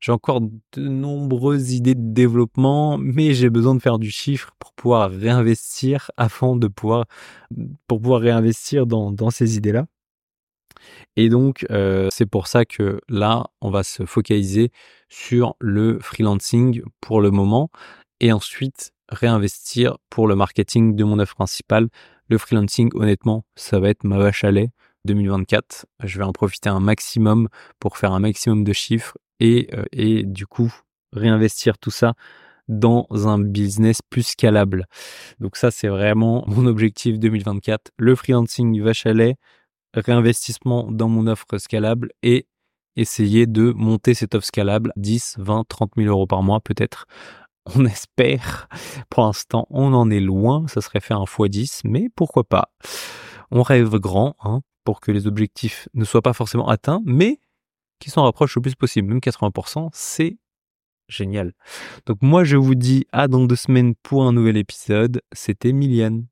J'ai 0.00 0.12
encore 0.12 0.40
de 0.40 0.88
nombreuses 0.88 1.72
idées 1.72 1.94
de 1.94 2.12
développement, 2.12 2.96
mais 2.98 3.34
j'ai 3.34 3.50
besoin 3.50 3.74
de 3.74 3.82
faire 3.82 3.98
du 3.98 4.10
chiffre 4.10 4.50
pour 4.58 4.72
pouvoir 4.72 5.10
réinvestir 5.10 6.10
afin 6.16 6.56
de 6.56 6.68
pouvoir, 6.68 7.04
pour 7.86 8.00
pouvoir 8.00 8.22
réinvestir 8.22 8.86
dans, 8.86 9.12
dans 9.12 9.30
ces 9.30 9.58
idées-là. 9.58 9.86
Et 11.16 11.28
donc, 11.28 11.66
euh, 11.70 12.08
c'est 12.10 12.26
pour 12.26 12.46
ça 12.46 12.64
que 12.64 13.00
là, 13.08 13.46
on 13.60 13.70
va 13.70 13.82
se 13.82 14.04
focaliser 14.04 14.70
sur 15.08 15.56
le 15.58 15.98
freelancing 16.00 16.82
pour 17.00 17.20
le 17.20 17.30
moment 17.30 17.70
et 18.20 18.32
ensuite 18.32 18.92
réinvestir 19.08 19.96
pour 20.08 20.28
le 20.28 20.36
marketing 20.36 20.94
de 20.94 21.04
mon 21.04 21.18
offre 21.18 21.34
principale. 21.34 21.88
Le 22.28 22.38
freelancing, 22.38 22.90
honnêtement, 22.94 23.44
ça 23.56 23.80
va 23.80 23.90
être 23.90 24.04
ma 24.04 24.18
vache 24.18 24.44
à 24.44 24.50
lait 24.50 24.70
2024. 25.04 25.86
Je 26.04 26.18
vais 26.18 26.24
en 26.24 26.32
profiter 26.32 26.68
un 26.68 26.80
maximum 26.80 27.48
pour 27.80 27.98
faire 27.98 28.12
un 28.12 28.20
maximum 28.20 28.64
de 28.64 28.72
chiffres 28.72 29.18
et, 29.40 29.68
euh, 29.74 29.84
et 29.92 30.22
du 30.22 30.46
coup 30.46 30.72
réinvestir 31.12 31.78
tout 31.78 31.90
ça 31.90 32.14
dans 32.68 33.08
un 33.10 33.38
business 33.38 34.00
plus 34.08 34.22
scalable. 34.22 34.86
Donc 35.40 35.56
ça, 35.56 35.70
c'est 35.70 35.88
vraiment 35.88 36.44
mon 36.48 36.66
objectif 36.66 37.18
2024. 37.18 37.90
Le 37.98 38.14
freelancing 38.14 38.80
vache 38.80 39.06
à 39.06 39.12
lait, 39.12 39.36
réinvestissement 39.94 40.90
dans 40.90 41.08
mon 41.08 41.26
offre 41.26 41.58
scalable 41.58 42.10
et 42.22 42.46
essayer 42.96 43.46
de 43.46 43.72
monter 43.72 44.14
cette 44.14 44.34
offre 44.34 44.46
scalable 44.46 44.92
10, 44.96 45.36
20, 45.38 45.64
30 45.68 45.92
000 45.96 46.08
euros 46.08 46.26
par 46.26 46.42
mois 46.42 46.60
peut-être 46.60 47.06
on 47.76 47.84
espère. 47.84 48.68
Pour 49.08 49.24
l'instant, 49.24 49.66
on 49.70 49.92
en 49.92 50.10
est 50.10 50.20
loin. 50.20 50.66
Ça 50.68 50.80
serait 50.80 51.00
faire 51.00 51.20
un 51.20 51.24
x10, 51.24 51.82
mais 51.84 52.08
pourquoi 52.14 52.44
pas? 52.44 52.72
On 53.50 53.62
rêve 53.62 53.96
grand, 53.96 54.36
hein, 54.42 54.60
pour 54.84 55.00
que 55.00 55.12
les 55.12 55.26
objectifs 55.26 55.88
ne 55.94 56.04
soient 56.04 56.22
pas 56.22 56.32
forcément 56.32 56.68
atteints, 56.68 57.02
mais 57.04 57.40
qui 57.98 58.10
s'en 58.10 58.22
rapprochent 58.22 58.56
le 58.56 58.62
plus 58.62 58.74
possible. 58.74 59.08
Même 59.08 59.18
80%, 59.18 59.90
c'est 59.92 60.38
génial. 61.08 61.52
Donc 62.06 62.18
moi, 62.22 62.44
je 62.44 62.56
vous 62.56 62.74
dis 62.74 63.06
à 63.12 63.28
dans 63.28 63.44
deux 63.44 63.56
semaines 63.56 63.94
pour 63.96 64.24
un 64.24 64.32
nouvel 64.32 64.56
épisode. 64.56 65.20
C'était 65.32 65.72
Miliane. 65.72 66.26